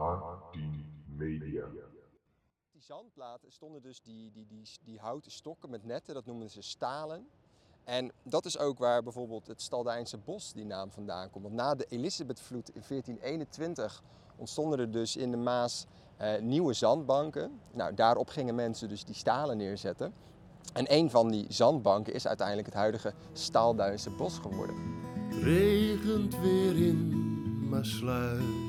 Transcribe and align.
A10 0.00 0.58
Media. 1.16 1.64
Die 2.72 2.82
zandplaten 2.82 3.52
stonden 3.52 3.82
dus 3.82 4.00
die, 4.00 4.30
die, 4.30 4.46
die, 4.46 4.68
die 4.84 4.98
houten 4.98 5.30
stokken 5.30 5.70
met 5.70 5.84
netten, 5.84 6.14
dat 6.14 6.24
noemen 6.24 6.50
ze 6.50 6.62
stalen. 6.62 7.28
En 7.84 8.12
dat 8.22 8.44
is 8.44 8.58
ook 8.58 8.78
waar 8.78 9.02
bijvoorbeeld 9.02 9.46
het 9.46 9.62
Staldijnse 9.62 10.18
bos 10.18 10.52
die 10.52 10.64
naam 10.64 10.90
vandaan 10.90 11.30
komt. 11.30 11.44
Want 11.44 11.56
na 11.56 11.74
de 11.74 11.86
Elisabethvloed 11.88 12.68
in 12.68 12.82
1421 12.88 14.02
ontstonden 14.36 14.78
er 14.78 14.90
dus 14.90 15.16
in 15.16 15.30
de 15.30 15.36
Maas 15.36 15.86
eh, 16.16 16.40
nieuwe 16.40 16.72
zandbanken. 16.72 17.60
Nou, 17.72 17.94
daarop 17.94 18.28
gingen 18.28 18.54
mensen 18.54 18.88
dus 18.88 19.04
die 19.04 19.14
stalen 19.14 19.56
neerzetten. 19.56 20.14
En 20.72 20.92
een 20.92 21.10
van 21.10 21.30
die 21.30 21.52
zandbanken 21.52 22.14
is 22.14 22.26
uiteindelijk 22.26 22.66
het 22.66 22.76
huidige 22.76 23.14
Staalduinse 23.32 24.10
bos 24.10 24.38
geworden. 24.38 24.76
Het 25.28 25.42
regent 25.42 26.38
weer 26.38 26.86
in 26.86 27.68
Maasluis. 27.68 28.42
Ik 28.42 28.59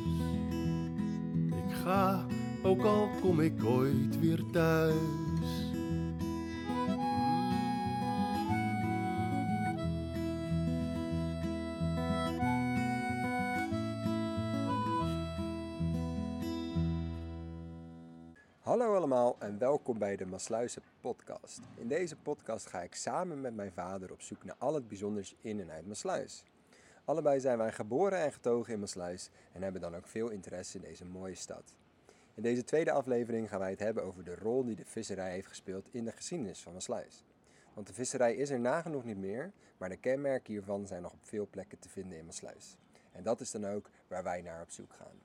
ga, 1.82 2.26
ook 2.64 2.84
al 2.84 3.10
kom 3.22 3.40
ik 3.40 3.64
ooit 3.64 4.20
weer 4.20 4.44
thuis. 4.52 4.96
Hallo 18.60 18.96
allemaal 18.96 19.36
en 19.40 19.58
welkom 19.58 19.98
bij 19.98 20.16
de 20.16 20.26
Masluizen 20.26 20.82
podcast. 21.02 21.60
In 21.76 21.88
deze 21.88 22.16
podcast 22.16 22.68
ga 22.68 22.82
ik 22.82 22.96
samen 22.96 23.42
met 23.42 23.56
mijn 23.56 23.72
vader 23.72 24.12
op 24.12 24.22
zoek 24.22 24.44
naar 24.44 24.56
al 24.58 24.74
het 24.74 24.88
bijzonders 24.88 25.36
in 25.42 25.60
en 25.60 25.72
uit 25.72 25.88
Masluis. 25.88 26.44
Allebei 27.06 27.40
zijn 27.40 27.58
wij 27.58 27.72
geboren 27.72 28.20
en 28.20 28.32
getogen 28.32 28.74
in 28.74 28.80
Masluis 28.80 29.30
en 29.52 29.62
hebben 29.62 29.82
dan 29.82 29.96
ook 29.96 30.08
veel 30.08 30.30
interesse 30.30 30.78
in 30.78 30.84
deze 30.84 31.06
mooie 31.06 31.36
stad. 31.36 31.74
In 32.34 32.44
deze 32.44 32.64
tweede 32.64 32.92
aflevering 32.92 33.50
gaan 33.50 33.60
wij 33.60 33.70
het 33.70 33.80
hebben 33.80 34.04
over 34.04 34.24
de 34.24 34.36
rol 34.36 34.64
die 34.66 34.76
de 34.76 34.86
visserij 34.86 35.32
heeft 35.32 35.48
gespeeld 35.48 35.88
in 35.92 36.06
de 36.06 36.12
geschiedenis 36.12 36.62
van 36.62 36.74
Masluis. 36.74 37.24
Want 37.74 37.88
de 37.88 37.94
visserij 37.94 38.36
is 38.36 38.50
er 38.50 38.60
nagenoeg 38.60 39.04
niet 39.04 39.18
meer, 39.18 39.52
maar 39.78 39.90
de 39.90 39.98
kenmerken 39.98 40.54
hiervan 40.54 40.88
zijn 40.88 41.02
nog 41.02 41.12
op 41.12 41.26
veel 41.26 41.48
plekken 41.50 41.80
te 41.80 41.90
vinden 41.90 42.18
in 42.18 42.26
Masluis. 42.26 42.78
En 43.12 43.24
dat 43.24 43.42
is 43.42 43.52
dan 43.52 43.66
ook 43.66 43.90
waar 44.08 44.24
wij 44.24 44.42
naar 44.42 44.62
op 44.62 44.72
zoek 44.72 44.94
gaan. 44.94 45.20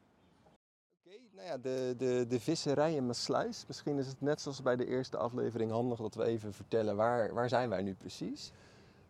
Oké, 1.05 1.19
nou 1.33 1.47
ja, 1.47 1.59
de, 1.59 1.95
de, 1.97 2.25
de 2.29 2.41
visserij 2.41 2.95
in 2.95 3.07
Maasluis. 3.07 3.65
Misschien 3.67 3.99
is 3.99 4.07
het 4.07 4.21
net 4.21 4.41
zoals 4.41 4.63
bij 4.63 4.77
de 4.77 4.87
eerste 4.87 5.17
aflevering 5.17 5.71
handig 5.71 5.99
dat 5.99 6.15
we 6.15 6.25
even 6.25 6.53
vertellen 6.53 6.97
waar, 6.97 7.35
waar 7.35 7.49
zijn 7.49 7.69
wij 7.69 7.83
nu 7.83 7.95
precies. 7.95 8.53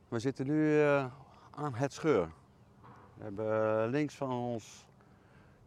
We 0.08 0.18
zitten 0.18 0.46
nu 0.46 0.80
eh, 0.80 1.12
aan 1.50 1.74
het 1.74 1.92
scheur. 1.92 2.32
We 3.16 3.22
hebben 3.22 3.46
eh, 3.46 3.90
links 3.90 4.16
van 4.16 4.32
ons 4.32 4.85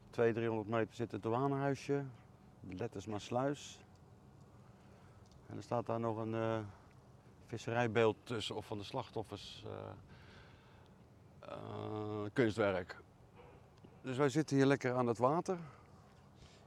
200, 0.09 0.35
300 0.35 0.67
meter 0.67 0.95
zit 0.95 1.11
het 1.11 1.23
douanehuisje. 1.23 2.03
Letters 2.59 3.05
Maasluis. 3.05 3.79
En 5.47 5.57
er 5.57 5.63
staat 5.63 5.85
daar 5.85 5.99
nog 5.99 6.17
een 6.17 6.33
eh, 6.33 6.59
visserijbeeld 7.45 8.15
tussen 8.23 8.55
of 8.55 8.65
van 8.65 8.77
de 8.77 8.83
slachtoffers 8.83 9.65
eh, 9.65 9.71
eh, 11.39 12.29
kunstwerk. 12.33 12.97
Dus 14.01 14.17
wij 14.17 14.29
zitten 14.29 14.55
hier 14.55 14.65
lekker 14.65 14.93
aan 14.93 15.07
het 15.07 15.17
water. 15.17 15.57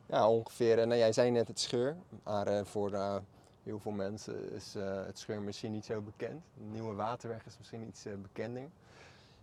Ja, 0.07 0.29
ongeveer. 0.29 0.79
En 0.79 0.89
nou, 0.89 1.01
jij 1.01 1.13
zei 1.13 1.31
net 1.31 1.49
het 1.49 1.61
scheur, 1.61 1.97
maar 2.23 2.67
voor 2.67 3.21
heel 3.63 3.79
veel 3.79 3.93
mensen 3.93 4.53
is 4.53 4.75
het 4.75 5.19
scheur 5.19 5.43
misschien 5.43 5.73
niet 5.73 5.85
zo 5.85 6.01
bekend. 6.01 6.43
De 6.55 6.65
Nieuwe 6.65 6.95
Waterweg 6.95 7.47
is 7.47 7.59
misschien 7.59 7.87
iets 7.87 8.07
bekender. 8.23 8.69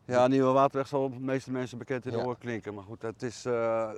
Ja, 0.09 0.27
Nieuwe 0.27 0.51
Waterweg 0.51 0.87
zal 0.87 1.09
de 1.09 1.19
meeste 1.19 1.51
mensen 1.51 1.77
bekend 1.77 2.05
in 2.05 2.11
de 2.11 2.17
Ja. 2.17 2.23
oor 2.23 2.37
klinken. 2.37 2.73
Maar 2.73 2.83
goed, 2.83 3.01
het 3.01 3.23
is 3.23 3.45
eh 3.45 3.91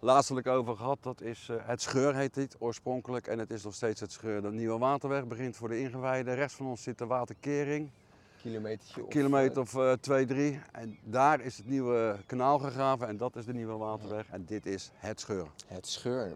laatstelijk 0.00 0.46
over 0.46 0.76
gehad. 0.76 0.98
Dat 1.02 1.20
is 1.20 1.48
eh, 1.48 1.56
het 1.60 1.82
scheur 1.82 2.14
heet 2.14 2.34
dit 2.34 2.56
oorspronkelijk. 2.58 3.26
En 3.26 3.38
het 3.38 3.50
is 3.50 3.64
nog 3.64 3.74
steeds 3.74 4.00
het 4.00 4.12
scheur. 4.12 4.42
De 4.42 4.50
Nieuwe 4.52 4.78
Waterweg 4.78 5.26
begint 5.26 5.56
voor 5.56 5.68
de 5.68 5.80
ingewijden. 5.80 6.34
Rechts 6.34 6.54
van 6.54 6.66
ons 6.66 6.82
zit 6.82 6.98
de 6.98 7.06
waterkering. 7.06 7.90
Kilometertje 8.42 9.02
of, 9.02 9.08
Kilometer 9.08 9.56
eh, 9.56 9.62
of 9.62 9.74
eh, 9.74 9.92
twee, 9.92 10.26
drie. 10.26 10.60
En 10.72 10.98
daar 11.04 11.40
is 11.40 11.56
het 11.56 11.66
nieuwe 11.66 12.16
kanaal 12.26 12.58
gegraven. 12.58 13.08
En 13.08 13.16
dat 13.16 13.36
is 13.36 13.44
de 13.44 13.54
Nieuwe 13.54 13.76
Waterweg. 13.76 14.26
En 14.30 14.44
dit 14.44 14.66
is 14.66 14.90
het 14.94 15.20
scheur. 15.20 15.46
Het 15.66 15.86
scheur. 15.86 16.32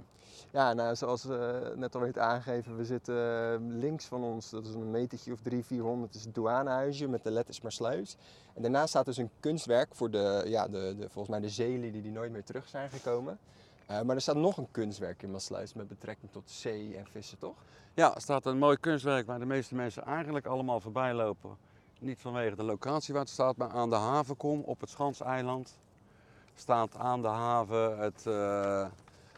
Ja, 0.50 0.72
nou, 0.72 0.97
zoals 0.97 1.28
eh, 1.28 1.50
net 1.75 1.94
al 1.94 2.00
werd 2.00 2.19
aangegeven, 2.19 2.77
we 2.77 2.84
zitten 2.84 3.78
links 3.78 4.05
van 4.05 4.22
ons, 4.22 4.50
dat 4.50 4.67
is 4.67 4.75
een 4.75 4.91
metertje 4.91 5.33
of 5.33 5.41
drie, 5.41 5.65
400, 5.65 6.15
is 6.15 6.25
het 6.25 6.34
douanehuisje 6.34 7.09
met 7.09 7.22
de 7.22 7.31
letters 7.31 7.61
Maasluis. 7.61 8.17
En 8.55 8.62
daarnaast 8.62 8.88
staat 8.88 9.05
dus 9.05 9.17
een 9.17 9.31
kunstwerk 9.41 9.94
voor 9.94 10.11
de, 10.11 10.43
ja, 10.47 10.69
de, 10.69 10.94
de, 10.99 11.09
volgens 11.09 11.28
mij 11.28 11.41
de 11.41 11.49
zeelieden 11.49 12.03
die 12.03 12.12
nooit 12.12 12.33
meer 12.33 12.44
terug 12.44 12.69
zijn 12.69 12.91
gekomen. 12.91 13.38
Maar 13.87 14.15
er 14.15 14.21
staat 14.21 14.37
nog 14.37 14.56
een 14.56 14.71
kunstwerk 14.71 15.23
in 15.23 15.31
Maasluis 15.31 15.75
met 15.75 15.88
betrekking 15.88 16.33
tot 16.33 16.50
zee 16.50 16.97
en 16.97 17.06
vissen, 17.06 17.38
toch? 17.38 17.56
Ja, 17.94 18.15
er 18.15 18.21
staat 18.21 18.47
een 18.47 18.59
mooi 18.59 18.77
kunstwerk 18.77 19.27
waar 19.27 19.38
de 19.38 19.47
meeste 19.47 19.75
mensen 19.75 20.05
eigenlijk 20.05 20.47
allemaal 20.47 20.81
voorbij 20.81 21.15
lopen. 21.15 21.56
Niet 21.99 22.21
vanwege 22.21 22.57
de 22.57 22.62
locatie 22.62 23.15
waar 23.15 23.23
het 23.23 23.33
staat, 23.33 23.57
maar 23.57 23.69
aan 23.69 23.91
de 23.91 23.97
havenkom 23.97 24.61
op 24.61 24.81
het 24.81 24.91
Schanseiland 24.91 25.79
staat 26.55 26.97
aan 26.97 27.23
de 27.23 27.29
haven 27.29 27.99
het 27.99 28.27
eh, 28.27 28.87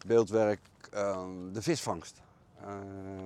beeldwerk 0.07 0.61
eh, 0.93 1.27
De 1.53 1.63
Visvangst. 1.63 2.23
Eh, 2.61 2.75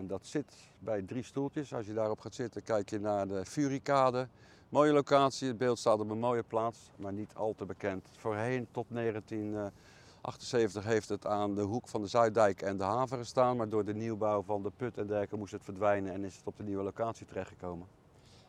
dat 0.03 0.27
zit 0.27 0.55
bij 0.79 1.03
drie 1.03 1.23
stoeltjes. 1.23 1.75
Als 1.75 1.87
je 1.87 1.93
daarop 1.93 2.21
gaat 2.21 2.35
zitten, 2.35 2.63
kijk 2.63 2.91
je 2.91 3.01
naar 3.01 3.29
de 3.29 3.45
Furikade. 3.45 4.29
Mooie 4.69 4.93
locatie, 4.93 5.49
het 5.49 5.59
beeld 5.59 5.79
staat 5.79 6.01
op 6.01 6.11
een 6.11 6.19
mooie 6.19 6.43
plaats, 6.43 6.79
maar 6.97 7.13
niet 7.13 7.35
al 7.35 7.55
te 7.55 7.65
bekend. 7.65 8.09
Voorheen 8.17 8.67
tot 8.71 8.87
1978 8.89 10.85
heeft 10.85 11.09
het 11.09 11.27
aan 11.27 11.55
de 11.55 11.63
hoek 11.63 11.89
van 11.89 12.01
de 12.01 12.07
Zuiddijk 12.07 12.63
en 12.63 12.77
de 12.77 12.85
haven 12.85 13.19
gestaan, 13.19 13.57
maar 13.57 13.69
door 13.69 13.85
de 13.85 13.95
nieuwbouw 13.95 14.43
van 14.43 14.63
de 14.63 14.71
put 14.77 14.99
en 14.99 15.07
dergelijke 15.07 15.37
moest 15.37 15.53
het 15.53 15.65
verdwijnen 15.65 16.13
en 16.13 16.25
is 16.25 16.37
het 16.37 16.47
op 16.47 16.57
de 16.57 16.63
nieuwe 16.63 16.83
locatie 16.83 17.27
terechtgekomen. 17.27 18.02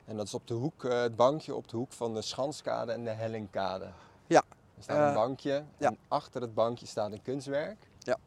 En 0.06 0.18
dat 0.18 0.26
is 0.28 0.34
op 0.34 0.48
de 0.48 0.54
hoek, 0.54 0.84
eh, 0.84 1.02
het 1.02 1.16
bankje 1.16 1.56
op 1.56 1.68
de 1.68 1.78
hoek 1.78 1.92
van 1.92 2.14
de 2.14 2.22
Schanskade 2.22 2.92
en 2.92 3.04
de 3.04 3.10
Hellingkade. 3.10 3.88
Ja. 4.28 4.44
Er 4.78 4.84
staat 4.84 4.98
een 4.98 5.08
Eh, 5.08 5.14
bankje 5.14 5.64
ja. 5.78 5.88
en 5.88 5.98
achter 6.08 6.42
het 6.42 6.54
bankje 6.54 6.86
staat 6.86 7.12
een 7.12 7.22
kunstwerk. 7.22 7.78
Ja. 8.00 8.18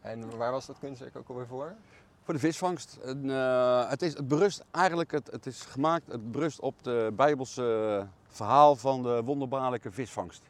En 0.00 0.36
waar 0.36 0.52
was 0.52 0.66
dat 0.66 0.76
kunstwerk 0.78 1.16
ook 1.16 1.28
alweer 1.28 1.46
voor? 1.46 1.74
Voor 2.22 2.34
de 2.34 2.40
visvangst. 2.40 2.98
En, 3.04 3.30
eh, 3.30 3.88
het, 3.90 4.02
is, 4.02 4.14
het 4.16 4.28
berust 4.28 4.64
eigenlijk, 4.70 5.10
het, 5.10 5.30
het 5.30 5.46
is 5.46 5.60
gemaakt, 5.60 6.06
het 6.06 6.32
berust 6.32 6.60
op 6.60 6.74
de 6.82 7.12
Bijbelse 7.16 8.06
verhaal 8.28 8.76
van 8.76 9.02
de 9.02 9.22
wonderbaarlijke 9.24 9.90
visvangst. 9.92 10.42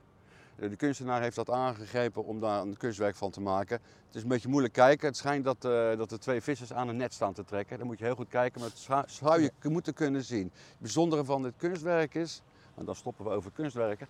Eh, 0.58 0.70
De 0.70 0.76
kunstenaar 0.76 1.20
heeft 1.22 1.36
dat 1.36 1.50
aangegrepen 1.50 2.24
om 2.24 2.40
daar 2.40 2.60
een 2.62 2.76
kunstwerk 2.76 3.16
van 3.16 3.30
te 3.30 3.40
maken. 3.40 3.80
Het 4.06 4.14
is 4.14 4.22
een 4.22 4.28
beetje 4.28 4.48
moeilijk 4.48 4.72
kijken. 4.74 5.06
Het 5.08 5.16
schijnt 5.16 5.44
dat, 5.44 5.64
eh, 5.64 5.96
dat 5.96 6.12
er 6.12 6.20
twee 6.20 6.40
vissers 6.40 6.72
aan 6.72 6.88
een 6.88 6.96
net 6.96 7.12
staan 7.12 7.32
te 7.32 7.44
trekken. 7.44 7.78
Dan 7.78 7.86
moet 7.86 7.98
je 7.98 8.04
heel 8.04 8.14
goed 8.14 8.28
kijken, 8.28 8.60
maar 8.60 8.68
het 8.68 8.78
scha- 8.78 9.04
zou 9.06 9.40
je 9.40 9.52
moeten 9.62 9.94
kunnen 9.94 10.24
zien. 10.24 10.50
Het 10.54 10.78
bijzondere 10.78 11.24
van 11.24 11.42
dit 11.42 11.52
kunstwerk 11.56 12.14
is, 12.14 12.42
en 12.74 12.84
dan 12.84 12.94
stoppen 12.94 13.24
we 13.24 13.30
over 13.30 13.50
kunstwerken, 13.52 14.06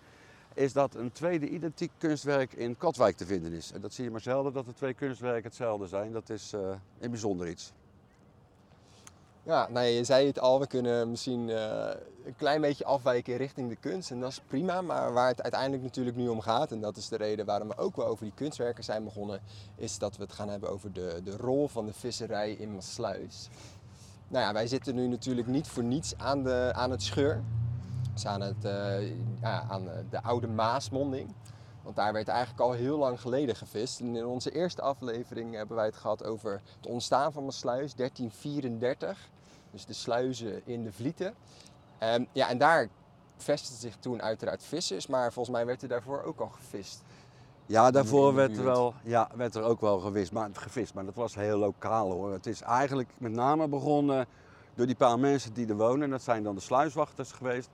is 0.54 0.72
dat 0.72 0.94
een 0.94 1.12
tweede 1.12 1.48
identiek 1.48 1.90
kunstwerk 1.98 2.52
in 2.52 2.76
Katwijk 2.76 3.16
te 3.16 3.26
vinden 3.26 3.52
is. 3.52 3.72
En 3.72 3.80
dat 3.80 3.92
zie 3.92 4.04
je 4.04 4.10
maar 4.10 4.20
zelden 4.20 4.52
dat 4.52 4.66
de 4.66 4.72
twee 4.72 4.94
kunstwerken 4.94 5.44
hetzelfde 5.44 5.86
zijn. 5.86 6.12
Dat 6.12 6.30
is 6.30 6.52
eh, 6.52 6.60
een 7.00 7.10
bijzonder 7.10 7.48
iets. 7.48 7.72
Ja, 9.46 9.68
nou 9.70 9.86
je 9.86 10.04
zei 10.04 10.26
het 10.26 10.40
al, 10.40 10.60
we 10.60 10.66
kunnen 10.66 11.10
misschien 11.10 11.50
eh, 11.50 11.88
een 12.24 12.36
klein 12.36 12.60
beetje 12.60 12.84
afwijken 12.84 13.36
richting 13.36 13.68
de 13.68 13.76
kunst 13.76 14.10
en 14.10 14.20
dat 14.20 14.30
is 14.30 14.40
prima. 14.46 14.80
Maar 14.80 15.12
waar 15.12 15.28
het 15.28 15.42
uiteindelijk 15.42 15.82
natuurlijk 15.82 16.16
nu 16.16 16.28
om 16.28 16.40
gaat, 16.40 16.72
en 16.72 16.80
dat 16.80 16.96
is 16.96 17.08
de 17.08 17.16
reden 17.16 17.46
waarom 17.46 17.68
we 17.68 17.76
ook 17.76 17.96
wel 17.96 18.06
over 18.06 18.24
die 18.24 18.34
kunstwerken 18.34 18.84
zijn 18.84 19.04
begonnen, 19.04 19.40
is 19.76 19.98
dat 19.98 20.16
we 20.16 20.22
het 20.22 20.32
gaan 20.32 20.48
hebben 20.48 20.70
over 20.70 20.92
de, 20.92 21.20
de 21.24 21.36
rol 21.36 21.68
van 21.68 21.86
de 21.86 21.92
visserij 21.92 22.52
in 22.52 22.74
Maasluis. 22.74 23.48
Nou 24.28 24.44
ja, 24.44 24.52
wij 24.52 24.66
zitten 24.66 24.94
nu 24.94 25.06
natuurlijk 25.06 25.46
niet 25.46 25.68
voor 25.68 25.84
niets 25.84 26.14
aan, 26.16 26.42
de, 26.42 26.70
aan 26.74 26.90
het 26.90 27.02
scheur. 27.02 27.42
Dus 28.12 28.26
aan, 28.26 28.40
het, 28.40 28.64
eh, 28.64 29.08
ja, 29.40 29.66
aan 29.68 29.88
de 30.10 30.22
oude 30.22 30.48
Maasmonding. 30.48 31.34
Want 31.82 31.96
daar 31.96 32.12
werd 32.12 32.28
eigenlijk 32.28 32.60
al 32.60 32.72
heel 32.72 32.98
lang 32.98 33.20
geleden 33.20 33.56
gevist. 33.56 34.00
In 34.00 34.26
onze 34.26 34.50
eerste 34.50 34.82
aflevering 34.82 35.54
hebben 35.54 35.76
wij 35.76 35.86
het 35.86 35.96
gehad 35.96 36.24
over 36.24 36.60
het 36.76 36.86
ontstaan 36.86 37.32
van 37.32 37.44
Maasluis, 37.44 37.94
1334. 37.94 39.34
Dus 39.76 39.84
de 39.84 39.92
sluizen 39.92 40.62
in 40.64 40.84
de 40.84 40.92
Vlieten. 40.92 41.34
En, 41.98 42.28
ja, 42.32 42.48
en 42.48 42.58
daar 42.58 42.88
vestigden 43.36 43.80
zich 43.80 43.96
toen 43.96 44.22
uiteraard 44.22 44.62
vissers, 44.64 45.06
maar 45.06 45.32
volgens 45.32 45.56
mij 45.56 45.66
werd 45.66 45.82
er 45.82 45.88
daarvoor 45.88 46.22
ook 46.22 46.40
al 46.40 46.48
gevist. 46.48 47.02
Ja, 47.66 47.90
daarvoor 47.90 48.34
werd 48.34 48.56
er, 48.56 48.64
wel, 48.64 48.94
ja, 49.02 49.28
werd 49.34 49.54
er 49.54 49.62
ook 49.62 49.80
wel 49.80 49.98
gewist, 49.98 50.32
maar, 50.32 50.50
gevist, 50.52 50.94
maar 50.94 51.04
dat 51.04 51.14
was 51.14 51.34
heel 51.34 51.58
lokaal 51.58 52.10
hoor. 52.10 52.32
Het 52.32 52.46
is 52.46 52.60
eigenlijk 52.60 53.08
met 53.18 53.32
name 53.32 53.68
begonnen 53.68 54.26
door 54.74 54.86
die 54.86 54.94
paar 54.94 55.18
mensen 55.18 55.52
die 55.52 55.68
er 55.68 55.76
wonen. 55.76 56.10
Dat 56.10 56.22
zijn 56.22 56.42
dan 56.42 56.54
de 56.54 56.60
sluiswachters 56.60 57.32
geweest. 57.32 57.70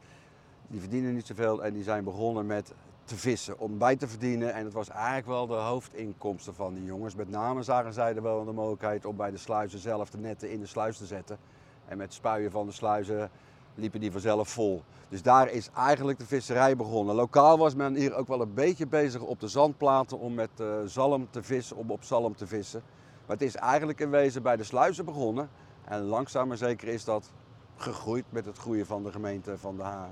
Die 0.66 0.81
verdienen 0.81 1.14
niet 1.14 1.26
zoveel 1.26 1.64
en 1.64 1.72
die 1.72 1.82
zijn 1.82 2.05
begonnen 2.05 2.46
met 2.46 2.72
te 3.05 3.16
vissen 3.16 3.58
om 3.58 3.78
bij 3.78 3.96
te 3.96 4.08
verdienen. 4.08 4.55
En 4.55 4.64
het 4.64 4.72
was 4.72 4.88
eigenlijk 4.88 5.26
wel 5.26 5.46
de 5.46 5.55
hoofdinkomsten 5.55 6.55
van 6.55 6.75
die 6.75 6.84
jongens. 6.84 7.14
Met 7.14 7.31
name 7.31 7.62
zagen 7.62 7.93
zij 7.93 8.14
er 8.14 8.22
wel 8.22 8.44
de 8.44 8.52
mogelijkheid 8.52 9.05
om 9.05 9.16
bij 9.16 9.31
de 9.31 9.37
sluizen 9.37 9.78
zelf 9.78 10.10
de 10.10 10.19
netten 10.19 10.50
in 10.50 10.60
de 10.60 10.66
sluis 10.66 10.96
te 10.96 11.06
zetten. 11.06 11.38
En 11.87 11.96
met 11.96 12.14
spuien 12.14 12.50
van 12.50 12.67
de 12.67 12.73
sluizen 12.73 13.31
liepen 13.75 14.00
die 14.00 14.12
vanzelf 14.12 14.49
vol. 14.49 14.82
Dus 15.08 15.23
daar 15.23 15.50
is 15.50 15.70
eigenlijk 15.75 16.19
de 16.19 16.26
visserij 16.26 16.76
begonnen. 16.76 17.14
Lokaal 17.14 17.58
was 17.58 17.75
men 17.75 17.94
hier 17.94 18.14
ook 18.14 18.29
wel 18.29 18.40
een 18.40 18.55
beetje 18.55 18.87
bezig 18.87 19.20
op 19.20 19.40
de 19.40 19.49
zandplaten 19.49 20.19
om 20.19 20.34
met 20.34 20.50
uh, 20.61 20.75
zalm 20.87 21.29
te 21.31 21.43
vissen, 21.43 21.76
om 21.76 21.90
op 21.90 22.05
zalm 22.05 22.37
te 22.37 22.46
vissen. 22.46 22.82
Maar 23.26 23.37
het 23.37 23.46
is 23.46 23.56
eigenlijk 23.56 24.00
in 24.00 24.11
wezen 24.11 24.43
bij 24.43 24.56
de 24.56 24.64
sluizen 24.64 25.05
begonnen. 25.05 25.50
En 25.84 26.02
langzaam 26.02 26.49
maar 26.49 26.56
zeker 26.56 26.88
is 26.88 27.05
dat 27.05 27.31
gegroeid 27.76 28.25
met 28.29 28.44
het 28.44 28.58
groeien 28.58 28.87
van 28.87 29.02
de 29.02 29.12
gemeente 29.12 29.58
van 29.58 29.76
de, 29.76 29.82
ha 29.82 30.08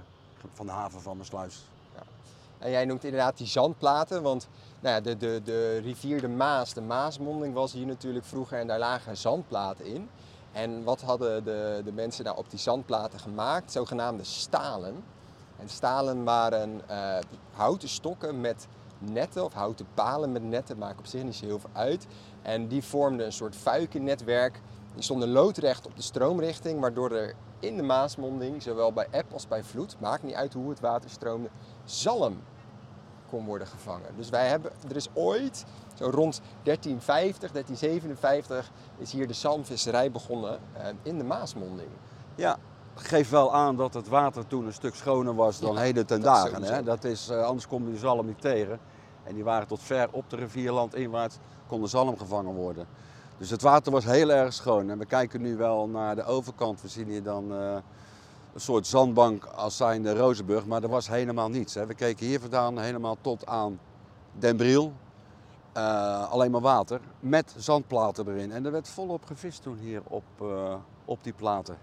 van 0.52 0.66
de 0.66 0.72
haven 0.72 1.00
van. 1.00 1.20
Ja. 1.32 2.02
En 2.58 2.70
jij 2.70 2.84
noemt 2.84 3.04
inderdaad 3.04 3.38
die 3.38 3.46
zandplaten, 3.46 4.22
want 4.22 4.48
nou 4.80 4.94
ja, 4.94 5.00
de, 5.00 5.16
de, 5.16 5.40
de 5.44 5.78
rivier 5.78 6.20
de 6.20 6.28
Maas, 6.28 6.74
de 6.74 6.80
Maasmonding 6.80 7.54
was 7.54 7.72
hier 7.72 7.86
natuurlijk 7.86 8.24
vroeger 8.24 8.58
en 8.58 8.66
daar 8.66 8.78
lagen 8.78 9.16
zandplaten 9.16 9.84
in. 9.84 10.08
En 10.52 10.84
wat 10.84 11.00
hadden 11.00 11.44
de, 11.44 11.82
de 11.84 11.92
mensen 11.92 12.24
nou 12.24 12.36
op 12.36 12.50
die 12.50 12.58
zandplaten 12.58 13.18
gemaakt? 13.18 13.72
Zogenaamde 13.72 14.24
stalen. 14.24 15.04
En 15.58 15.68
stalen 15.68 16.24
waren 16.24 16.80
uh, 16.90 17.16
houten 17.52 17.88
stokken 17.88 18.40
met 18.40 18.66
netten 18.98 19.44
of 19.44 19.52
houten 19.52 19.86
palen 19.94 20.32
met 20.32 20.42
netten, 20.42 20.78
maakt 20.78 20.98
op 20.98 21.06
zich 21.06 21.22
niet 21.22 21.36
zo 21.36 21.44
heel 21.44 21.58
veel 21.58 21.70
uit. 21.72 22.06
En 22.42 22.68
die 22.68 22.84
vormden 22.84 23.26
een 23.26 23.32
soort 23.32 23.56
fuikennetwerk. 23.56 24.60
Die 24.94 25.02
stonden 25.02 25.28
loodrecht 25.28 25.86
op 25.86 25.96
de 25.96 26.02
stroomrichting, 26.02 26.80
waardoor 26.80 27.10
er 27.10 27.34
in 27.58 27.76
de 27.76 27.82
Maasmonding, 27.82 28.62
zowel 28.62 28.92
bij 28.92 29.06
eb 29.10 29.32
als 29.32 29.48
bij 29.48 29.62
vloed, 29.64 29.96
maakt 30.00 30.22
niet 30.22 30.34
uit 30.34 30.52
hoe 30.52 30.70
het 30.70 30.80
water 30.80 31.10
stroomde, 31.10 31.48
zalm 31.84 32.42
kon 33.30 33.44
worden 33.44 33.66
gevangen. 33.66 34.08
Dus 34.16 34.28
wij 34.28 34.48
hebben, 34.48 34.72
er 34.88 34.96
is 34.96 35.08
ooit, 35.14 35.64
zo 35.94 36.04
rond 36.04 36.40
1350, 36.62 37.50
1357, 37.50 38.70
is 38.98 39.12
hier 39.12 39.26
de 39.26 39.32
zalmvisserij 39.32 40.10
begonnen 40.10 40.58
uh, 40.76 40.86
in 41.02 41.18
de 41.18 41.24
Maasmonding. 41.24 41.88
Ja, 42.34 42.56
geeft 42.94 43.30
wel 43.30 43.54
aan 43.54 43.76
dat 43.76 43.94
het 43.94 44.08
water 44.08 44.46
toen 44.46 44.66
een 44.66 44.72
stuk 44.72 44.94
schoner 44.94 45.34
was 45.34 45.60
dan 45.60 45.74
ja, 45.74 45.80
heden 45.80 46.06
ten 46.06 46.20
dagen. 46.20 46.62
Hè? 46.62 46.82
Dat 46.82 47.04
is, 47.04 47.30
uh, 47.30 47.42
anders 47.42 47.66
kom 47.66 47.86
je 47.86 47.92
de 47.92 47.98
zalm 47.98 48.26
niet 48.26 48.40
tegen. 48.40 48.78
En 49.22 49.34
die 49.34 49.44
waren 49.44 49.68
tot 49.68 49.80
ver 49.82 50.08
op 50.10 50.30
de 50.30 50.36
rivierland 50.36 50.94
inwaarts, 50.94 51.38
kon 51.66 51.80
de 51.80 51.86
zalm 51.86 52.18
gevangen 52.18 52.54
worden. 52.54 52.86
Dus 53.38 53.50
het 53.50 53.62
water 53.62 53.92
was 53.92 54.04
heel 54.04 54.30
erg 54.30 54.52
schoon. 54.52 54.90
En 54.90 54.98
we 54.98 55.06
kijken 55.06 55.40
nu 55.40 55.56
wel 55.56 55.88
naar 55.88 56.16
de 56.16 56.24
overkant. 56.24 56.82
We 56.82 56.88
zien 56.88 57.08
hier 57.08 57.22
dan 57.22 57.52
uh, 57.52 57.76
een 58.54 58.60
soort 58.60 58.86
zandbank 58.86 59.44
als 59.44 59.76
zijnde 59.76 60.16
Rozenburg. 60.16 60.66
Maar 60.66 60.82
er 60.82 60.88
was 60.88 61.08
helemaal 61.08 61.48
niets. 61.48 61.74
Hè. 61.74 61.86
We 61.86 61.94
keken 61.94 62.26
hier 62.26 62.40
vandaan 62.40 62.78
helemaal 62.78 63.16
tot 63.20 63.46
aan 63.46 63.80
Den 64.38 64.56
Briel. 64.56 64.92
Uh, 65.76 66.30
alleen 66.30 66.50
maar 66.50 66.60
water 66.60 67.00
met 67.20 67.54
zandplaten 67.58 68.28
erin. 68.28 68.52
En 68.52 68.64
er 68.64 68.72
werd 68.72 68.88
volop 68.88 69.24
gevist 69.24 69.62
toen 69.62 69.78
hier 69.78 70.02
op, 70.08 70.24
uh, 70.42 70.74
op 71.04 71.24
die 71.24 71.32
platen. 71.32 71.78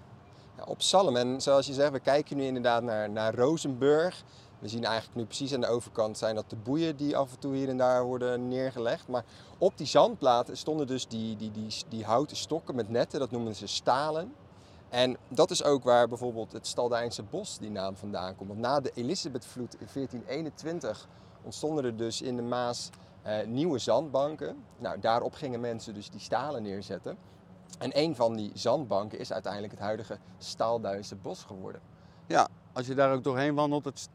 Ja, 0.57 0.63
op 0.63 0.81
Salm. 0.81 1.15
En 1.15 1.41
zoals 1.41 1.67
je 1.67 1.73
zegt, 1.73 1.91
we 1.91 1.99
kijken 1.99 2.37
nu 2.37 2.43
inderdaad 2.43 2.83
naar, 2.83 3.09
naar 3.09 3.35
Rozenburg. 3.35 4.23
We 4.59 4.67
zien 4.67 4.83
eigenlijk 4.83 5.15
nu 5.15 5.25
precies 5.25 5.53
aan 5.53 5.61
de 5.61 5.67
overkant 5.67 6.17
zijn 6.17 6.35
dat 6.35 6.49
de 6.49 6.55
boeien 6.55 6.95
die 6.95 7.17
af 7.17 7.31
en 7.31 7.39
toe 7.39 7.55
hier 7.55 7.69
en 7.69 7.77
daar 7.77 8.03
worden 8.03 8.47
neergelegd. 8.47 9.07
Maar 9.07 9.23
op 9.57 9.77
die 9.77 9.87
zandplaten 9.87 10.57
stonden 10.57 10.87
dus 10.87 11.07
die, 11.07 11.35
die, 11.35 11.51
die, 11.51 11.73
die 11.89 12.05
houten 12.05 12.37
stokken 12.37 12.75
met 12.75 12.89
netten, 12.89 13.19
dat 13.19 13.31
noemen 13.31 13.55
ze 13.55 13.67
stalen. 13.67 14.33
En 14.89 15.18
dat 15.28 15.51
is 15.51 15.63
ook 15.63 15.84
waar 15.84 16.07
bijvoorbeeld 16.07 16.51
het 16.51 16.68
Staldijnse 16.68 17.24
bos 17.24 17.57
die 17.57 17.72
naam 17.72 17.95
vandaan 17.95 18.36
komt. 18.36 18.50
Want 18.50 18.62
na 18.62 18.80
de 18.80 18.92
Elisabethvloed 18.94 19.74
in 19.74 19.88
1421 19.94 21.07
ontstonden 21.44 21.86
er 21.86 21.98
dus 21.98 22.22
in 22.22 22.36
de 22.36 22.42
Maas 22.42 22.89
eh, 23.22 23.45
nieuwe 23.45 23.80
zandbanken. 23.80 24.63
Nou, 24.78 25.00
daarop 25.00 25.34
gingen 25.34 25.60
mensen 25.60 25.94
dus 25.94 26.10
die 26.10 26.19
stalen 26.19 26.63
neerzetten. 26.63 27.18
En 27.80 28.00
een 28.00 28.16
van 28.16 28.36
die 28.36 28.51
zandbanken 28.54 29.19
is 29.19 29.34
uiteindelijk 29.34 29.74
het 29.74 29.81
huidige 29.81 30.18
Staalduinse 30.38 31.16
bos 31.16 31.44
geworden. 31.44 31.81
Ja, 32.28 32.48
als 32.74 32.88
je 32.88 32.95
daar 32.95 33.13
ook 33.13 33.24
doorheen 33.24 33.56
wandelt, 33.56 33.86
het 33.86 34.10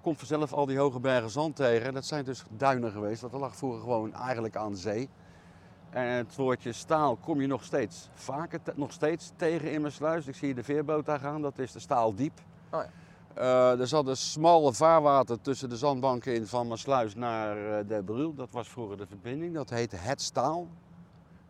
komt 0.00 0.18
vanzelf 0.18 0.52
al 0.52 0.66
die 0.66 0.78
hoge 0.78 1.00
bergen 1.00 1.30
zand 1.30 1.56
tegen. 1.56 1.94
Dat 1.94 2.04
zijn 2.04 2.24
dus 2.24 2.42
duinen 2.56 2.92
geweest, 2.92 3.20
want 3.20 3.32
dat 3.32 3.42
lag 3.42 3.56
vroeger 3.56 3.80
gewoon 3.80 4.14
eigenlijk 4.14 4.56
aan 4.56 4.72
de 4.72 4.78
zee. 4.78 5.08
En 5.92 6.06
het 6.06 6.36
woordje 6.36 6.72
staal 6.72 7.16
kom 7.16 7.40
je 7.40 7.46
nog 7.46 7.64
steeds 7.64 8.08
vaker 8.14 8.60
nog 8.74 8.92
steeds 8.92 9.32
tegen 9.36 9.72
in 9.72 9.80
mijn 9.80 9.92
sluis. 9.92 10.26
Ik 10.26 10.34
zie 10.34 10.54
de 10.54 10.62
veerboot 10.62 11.06
daar 11.06 11.18
gaan, 11.18 11.42
dat 11.42 11.58
is 11.58 11.72
de 11.72 11.78
Staaldiep. 11.78 12.40
Oh 12.70 12.80
ja. 12.80 12.90
Uh, 13.38 13.80
er 13.80 13.86
zat 13.86 14.06
een 14.06 14.16
smalle 14.16 14.72
vaarwater 14.72 15.40
tussen 15.40 15.68
de 15.68 15.76
zandbanken 15.76 16.34
in 16.34 16.46
van 16.46 16.68
Maasluis 16.68 17.14
naar 17.14 17.56
uh, 17.56 17.88
de 17.88 18.02
Brul. 18.04 18.34
Dat 18.34 18.50
was 18.50 18.68
vroeger 18.68 18.96
de 18.96 19.06
verbinding. 19.06 19.54
Dat 19.54 19.70
heette 19.70 19.96
Het 19.96 20.20
Staal. 20.20 20.68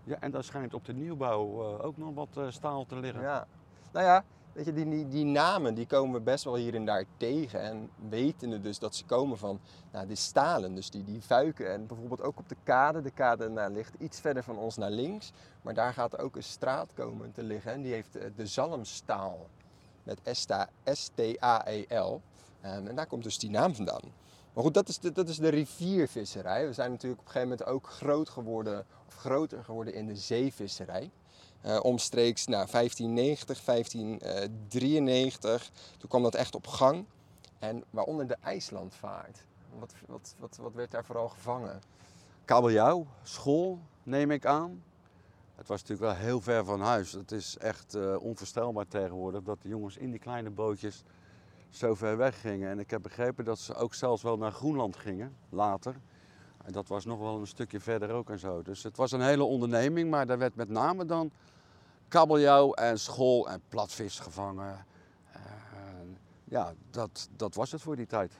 Ja, 0.05 0.17
en 0.21 0.31
daar 0.31 0.45
schijnt 0.45 0.75
op 0.75 0.85
de 0.85 0.93
nieuwbouw 0.93 1.45
uh, 1.45 1.85
ook 1.85 1.97
nog 1.97 2.15
wat 2.15 2.53
staal 2.53 2.87
te 2.87 2.97
liggen. 2.97 3.23
Ja. 3.23 3.47
Nou 3.93 4.07
ja, 4.07 4.25
weet 4.53 4.65
je, 4.65 4.73
die, 4.73 4.89
die, 4.89 5.09
die, 5.09 5.25
namen 5.25 5.75
die 5.75 5.87
komen 5.87 6.13
we 6.13 6.21
best 6.21 6.45
wel 6.45 6.55
hier 6.55 6.75
en 6.75 6.85
daar 6.85 7.05
tegen. 7.17 7.61
En 7.61 7.91
wetende 8.09 8.61
dus 8.61 8.79
dat 8.79 8.95
ze 8.95 9.05
komen 9.05 9.39
van 9.39 9.61
nou, 9.93 10.07
de 10.07 10.15
stalen, 10.15 10.75
dus 10.75 10.91
die, 10.91 11.05
die 11.05 11.23
vuiken. 11.23 11.73
En 11.73 11.87
bijvoorbeeld 11.87 12.23
ook 12.23 12.39
op 12.39 12.49
de 12.49 12.57
kade. 12.63 13.01
De 13.01 13.11
kade 13.11 13.49
nou, 13.49 13.73
ligt 13.73 13.95
iets 13.99 14.21
verder 14.21 14.43
van 14.43 14.59
ons 14.59 14.77
naar 14.77 14.91
links. 14.91 15.33
Maar 15.63 15.75
daar 15.75 15.93
gaat 15.93 16.19
ook 16.19 16.37
een 16.37 16.43
straat 16.43 16.93
komen 16.95 17.33
te 17.33 17.43
liggen. 17.43 17.73
En 17.73 17.83
die 17.83 17.93
heeft 17.93 18.19
de 18.37 18.47
Zalmstaal 18.47 19.47
met 20.03 20.21
S-T-A-E-L. 20.85 22.21
Um, 22.65 22.87
en 22.87 22.95
daar 22.95 23.07
komt 23.07 23.23
dus 23.23 23.39
die 23.39 23.51
naam 23.51 23.75
vandaan. 23.75 24.13
Maar 24.53 24.65
goed, 24.65 24.75
dat 24.75 24.89
is, 24.89 24.99
de, 24.99 25.13
dat 25.13 25.29
is 25.29 25.37
de 25.37 25.49
riviervisserij. 25.49 26.67
We 26.67 26.73
zijn 26.73 26.91
natuurlijk 26.91 27.21
op 27.21 27.27
een 27.27 27.33
gegeven 27.33 27.57
moment 27.57 27.69
ook 27.69 27.87
groot 27.89 28.29
geworden, 28.29 28.87
of 29.07 29.15
groter 29.15 29.65
geworden 29.65 29.95
in 29.95 30.07
de 30.07 30.17
zeevisserij. 30.17 31.11
Uh, 31.67 31.79
omstreeks 31.83 32.47
nou, 32.47 32.67
1590, 32.71 33.65
1593. 33.65 35.71
Toen 35.99 36.09
kwam 36.09 36.23
dat 36.23 36.35
echt 36.35 36.55
op 36.55 36.67
gang. 36.67 37.05
En 37.59 37.85
waaronder 37.91 38.27
de 38.27 38.37
IJslandvaart. 38.41 39.45
Wat, 39.79 39.95
wat, 40.07 40.35
wat, 40.39 40.57
wat 40.57 40.75
werd 40.75 40.91
daar 40.91 41.05
vooral 41.05 41.29
gevangen? 41.29 41.81
Kabeljauw, 42.45 43.07
school 43.23 43.79
neem 44.03 44.31
ik 44.31 44.47
aan. 44.47 44.83
Het 45.55 45.69
was 45.69 45.81
natuurlijk 45.81 46.13
wel 46.13 46.21
heel 46.27 46.41
ver 46.41 46.65
van 46.65 46.81
huis. 46.81 47.13
Het 47.13 47.33
is 47.33 47.59
echt 47.59 47.95
uh, 47.95 48.23
onvoorstelbaar 48.23 48.89
tegenwoordig 48.89 49.43
dat 49.43 49.63
de 49.63 49.69
jongens 49.69 49.97
in 49.97 50.11
die 50.11 50.21
kleine 50.21 50.51
bootjes 50.51 51.03
zo 51.71 51.95
ver 51.95 52.17
weg 52.17 52.41
gingen. 52.41 52.71
En 52.71 52.79
ik 52.79 52.91
heb 52.91 53.03
begrepen 53.03 53.45
dat 53.45 53.59
ze 53.59 53.75
ook 53.75 53.95
zelfs 53.95 54.23
wel 54.23 54.37
naar 54.37 54.53
Groenland 54.53 54.97
gingen, 54.97 55.37
later. 55.49 55.95
En 56.63 56.73
dat 56.73 56.89
was 56.89 57.05
nog 57.05 57.19
wel 57.19 57.39
een 57.39 57.47
stukje 57.47 57.81
verder 57.81 58.11
ook 58.11 58.31
en 58.31 58.39
zo. 58.39 58.63
Dus 58.63 58.83
het 58.83 58.97
was 58.97 59.13
een 59.13 59.21
hele 59.21 59.45
onderneming, 59.45 60.11
maar 60.11 60.27
daar 60.27 60.39
werd 60.39 60.55
met 60.55 60.69
name 60.69 61.05
dan 61.05 61.31
kabeljauw 62.09 62.73
en 62.73 62.99
school 62.99 63.49
en 63.49 63.63
platvis 63.69 64.19
gevangen. 64.19 64.87
En 65.33 66.19
ja, 66.45 66.75
dat, 66.91 67.29
dat 67.37 67.55
was 67.55 67.73
het 67.73 67.81
voor 67.81 67.97
die 67.97 68.07
tijd. 68.07 68.33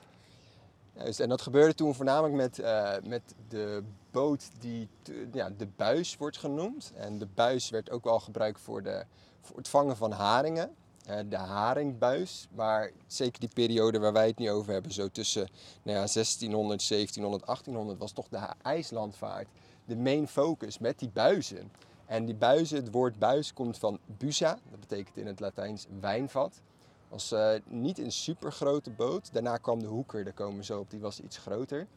En 0.93 1.29
dat 1.29 1.41
gebeurde 1.41 1.73
toen 1.73 1.95
voornamelijk 1.95 2.33
met, 2.35 2.59
uh, 2.59 2.93
met 3.03 3.35
de 3.47 3.83
boot 4.11 4.49
die 4.59 4.89
ja, 5.31 5.49
de 5.49 5.67
buis 5.75 6.17
wordt 6.17 6.37
genoemd. 6.37 6.91
En 6.95 7.17
de 7.17 7.27
buis 7.33 7.69
werd 7.69 7.89
ook 7.91 8.03
wel 8.03 8.19
gebruikt 8.19 8.59
voor, 8.59 8.83
de, 8.83 9.05
voor 9.41 9.57
het 9.57 9.67
vangen 9.67 9.97
van 9.97 10.11
haringen. 10.11 10.75
Uh, 11.09 11.19
de 11.29 11.37
haringbuis, 11.37 12.47
waar 12.51 12.91
zeker 13.07 13.39
die 13.39 13.49
periode 13.53 13.99
waar 13.99 14.13
wij 14.13 14.27
het 14.27 14.37
nu 14.37 14.51
over 14.51 14.73
hebben, 14.73 14.91
zo 14.91 15.07
tussen 15.07 15.49
nou 15.83 15.97
ja, 15.97 16.05
1600, 16.13 16.87
1700, 16.87 17.45
1800, 17.45 17.99
was 17.99 18.11
toch 18.11 18.27
de 18.27 18.39
IJslandvaart 18.61 19.47
de 19.85 19.95
main 19.95 20.27
focus 20.27 20.77
met 20.77 20.99
die 20.99 21.09
buizen. 21.09 21.71
En 22.05 22.25
die 22.25 22.35
buizen, 22.35 22.77
het 22.77 22.91
woord 22.91 23.19
buis 23.19 23.53
komt 23.53 23.77
van 23.77 23.99
busa, 24.05 24.57
dat 24.69 24.79
betekent 24.79 25.17
in 25.17 25.27
het 25.27 25.39
Latijns 25.39 25.85
wijnvat. 25.99 26.61
Was 27.09 27.31
uh, 27.31 27.51
niet 27.65 27.99
een 27.99 28.11
supergrote 28.11 28.91
boot. 28.91 29.33
Daarna 29.33 29.57
kwam 29.57 29.79
de 29.79 29.87
hoeker, 29.87 30.23
daar 30.23 30.33
komen 30.33 30.57
we 30.57 30.63
zo 30.63 30.79
op, 30.79 30.89
die 30.89 30.99
was 30.99 31.19
iets 31.19 31.37
groter. 31.37 31.87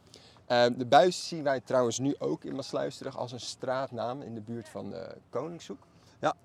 Uh, 0.47 0.65
de 0.77 0.85
buis 0.85 1.27
zien 1.27 1.43
wij 1.43 1.59
trouwens 1.59 1.99
nu 1.99 2.15
ook 2.19 2.43
in 2.43 2.55
Maasluis 2.55 2.97
terug 2.97 3.17
als 3.17 3.31
een 3.31 3.39
straatnaam 3.39 4.21
in 4.21 4.33
de 4.33 4.41
buurt 4.41 4.69
van 4.69 4.93
uh, 4.93 5.01
Koningshoek. 5.29 5.79
Ja. 6.19 6.35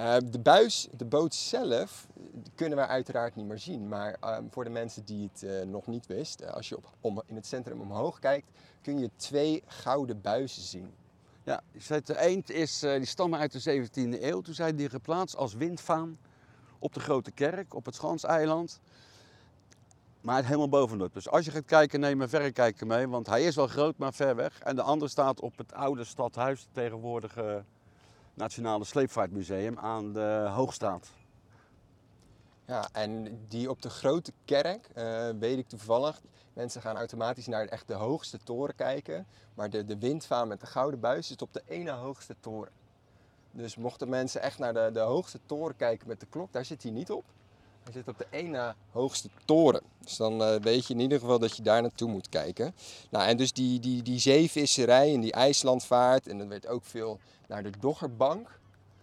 Uh, 0.00 0.16
de 0.30 0.38
buis, 0.38 0.88
de 0.96 1.04
boot 1.04 1.34
zelf, 1.34 2.06
kunnen 2.54 2.78
wij 2.78 2.86
uiteraard 2.86 3.34
niet 3.34 3.46
meer 3.46 3.58
zien. 3.58 3.88
Maar 3.88 4.16
ehm, 4.20 4.44
voor 4.50 4.64
de 4.64 4.70
mensen 4.70 5.04
die 5.04 5.30
het 5.32 5.68
nog 5.68 5.86
niet 5.86 6.06
wisten, 6.06 6.54
als 6.54 6.68
je 6.68 6.76
op, 6.76 6.84
om, 7.00 7.22
in 7.26 7.34
het 7.34 7.46
centrum 7.46 7.80
omhoog 7.80 8.18
kijkt, 8.18 8.50
kun 8.82 8.98
je 8.98 9.10
twee 9.16 9.62
gouden 9.66 10.20
buizen 10.20 10.62
zien. 10.62 10.92
Ja, 11.42 11.62
de 12.04 12.18
eend 12.18 12.50
is, 12.50 12.78
die 12.78 13.04
stammen 13.04 13.38
uit 13.38 13.64
de 13.64 13.88
17e 13.88 14.22
eeuw. 14.22 14.40
Toen 14.40 14.54
zijn 14.54 14.76
die 14.76 14.88
geplaatst 14.88 15.36
als 15.36 15.54
windvaan 15.54 16.18
op 16.78 16.94
de 16.94 17.00
Grote 17.00 17.30
Kerk, 17.30 17.74
op 17.74 17.84
het 17.84 17.94
Schanseiland. 17.94 18.80
Maar 20.20 20.44
helemaal 20.44 20.68
bovenop. 20.68 21.14
Dus 21.14 21.28
als 21.28 21.44
je 21.44 21.50
gaat 21.50 21.64
kijken, 21.64 22.00
neem 22.00 22.20
een 22.20 22.28
verrekijker 22.28 22.86
mee. 22.86 23.08
Want 23.08 23.26
hij 23.26 23.44
is 23.44 23.56
wel 23.56 23.66
groot, 23.66 23.98
maar 23.98 24.12
ver 24.12 24.36
weg. 24.36 24.60
En 24.60 24.76
de 24.76 24.82
andere 24.82 25.10
staat 25.10 25.40
op 25.40 25.58
het 25.58 25.72
oude 25.72 26.04
stadhuis, 26.04 26.60
het 26.60 26.74
tegenwoordige 26.74 27.64
Nationale 28.34 28.84
Sleepvaartmuseum 28.84 29.78
aan 29.78 30.12
de 30.12 30.50
Hoogstraat. 30.54 31.08
Ja, 32.64 32.88
en 32.92 33.40
die 33.48 33.70
op 33.70 33.82
de 33.82 33.90
Grote 33.90 34.32
Kerk, 34.44 34.88
uh, 34.96 35.28
weet 35.38 35.58
ik 35.58 35.68
toevallig, 35.68 36.20
mensen 36.52 36.82
gaan 36.82 36.96
automatisch 36.96 37.46
naar 37.46 37.66
echt 37.66 37.88
de 37.88 37.94
hoogste 37.94 38.38
toren 38.38 38.74
kijken. 38.74 39.26
Maar 39.54 39.70
de, 39.70 39.84
de 39.84 39.98
windvaan 39.98 40.48
met 40.48 40.60
de 40.60 40.66
gouden 40.66 41.00
buis 41.00 41.26
zit 41.26 41.42
op 41.42 41.52
de 41.52 41.62
ene 41.66 41.90
hoogste 41.90 42.36
toren. 42.40 42.72
Dus 43.50 43.76
mochten 43.76 44.08
mensen 44.08 44.42
echt 44.42 44.58
naar 44.58 44.74
de, 44.74 44.90
de 44.92 45.00
hoogste 45.00 45.40
toren 45.46 45.76
kijken 45.76 46.08
met 46.08 46.20
de 46.20 46.26
klok, 46.26 46.52
daar 46.52 46.64
zit 46.64 46.82
hij 46.82 46.92
niet 46.92 47.10
op. 47.10 47.24
Hij 47.84 47.92
zit 47.92 48.08
op 48.08 48.18
de 48.18 48.42
na 48.42 48.74
hoogste 48.90 49.28
toren. 49.44 49.82
Dus 49.98 50.16
dan 50.16 50.42
eh, 50.42 50.60
weet 50.60 50.86
je 50.86 50.94
in 50.94 51.00
ieder 51.00 51.20
geval 51.20 51.38
dat 51.38 51.56
je 51.56 51.62
daar 51.62 51.82
naartoe 51.82 52.10
moet 52.10 52.28
kijken. 52.28 52.74
Nou, 53.10 53.28
en 53.28 53.36
dus 53.36 53.52
die, 53.52 53.80
die, 53.80 54.02
die 54.02 54.18
zeevisserij 54.18 55.14
en 55.14 55.20
die 55.20 55.32
IJslandvaart. 55.32 56.28
En 56.28 56.40
er 56.40 56.48
werd 56.48 56.66
ook 56.66 56.84
veel 56.84 57.18
naar 57.48 57.62
de 57.62 57.72
Doggerbank 57.80 58.58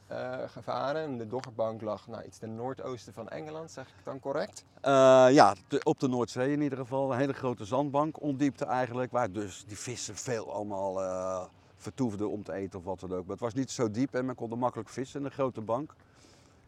eh, 0.08 0.38
gevaren. 0.48 1.02
En 1.02 1.18
de 1.18 1.28
Doggerbank 1.28 1.82
lag 1.82 2.08
nou, 2.08 2.24
iets 2.24 2.38
ten 2.38 2.56
noordoosten 2.56 3.14
van 3.14 3.30
Engeland, 3.30 3.72
zeg 3.72 3.88
ik 3.88 4.04
dan 4.04 4.20
correct? 4.20 4.64
Eh, 4.82 5.28
ja, 5.32 5.56
op 5.84 6.00
de 6.00 6.08
Noordzee 6.08 6.52
in 6.52 6.62
ieder 6.62 6.78
geval. 6.78 7.12
Een 7.12 7.20
hele 7.20 7.34
grote 7.34 7.66
zandbank, 7.66 8.22
ondiepte 8.22 8.66
eigenlijk. 8.66 9.12
Waar 9.12 9.32
dus 9.32 9.64
die 9.68 9.78
vissen 9.78 10.16
veel 10.16 10.54
allemaal 10.54 11.00
vertoefden 11.78 12.30
om 12.30 12.44
te 12.44 12.54
eten 12.54 12.80
of 12.80 12.86
wat 12.86 13.00
dan 13.00 13.12
ook. 13.14 13.22
Maar 13.22 13.36
het 13.36 13.40
was 13.40 13.54
niet 13.54 13.72
zo 13.72 13.92
diep 13.92 14.16
en 14.16 14.26
men 14.26 14.36
kon 14.36 14.52
er 14.52 14.58
makkelijk 14.58 14.90
vissen 14.90 15.20
in 15.20 15.26
de 15.26 15.34
grote 15.34 15.62
bank. 15.62 15.96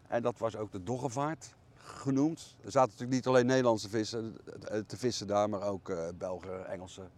En 0.08 0.22
dat 0.22 0.38
was 0.38 0.56
ook 0.56 0.72
de 0.72 0.84
Doggervaart 0.84 1.54
genoemd. 1.90 2.56
Er 2.62 2.72
zaten 2.72 2.90
natuurlijk 2.90 3.16
niet 3.16 3.28
alleen 3.28 3.46
Nederlandse 3.46 3.90
vissen 3.90 4.38
eh, 4.64 4.80
te 4.88 4.98
vissen 4.98 5.28
daar, 5.28 5.50
maar 5.50 5.62
ook 5.62 5.90
eh 5.90 6.08
Belgen, 6.18 6.68
Engelsen. 6.68 7.10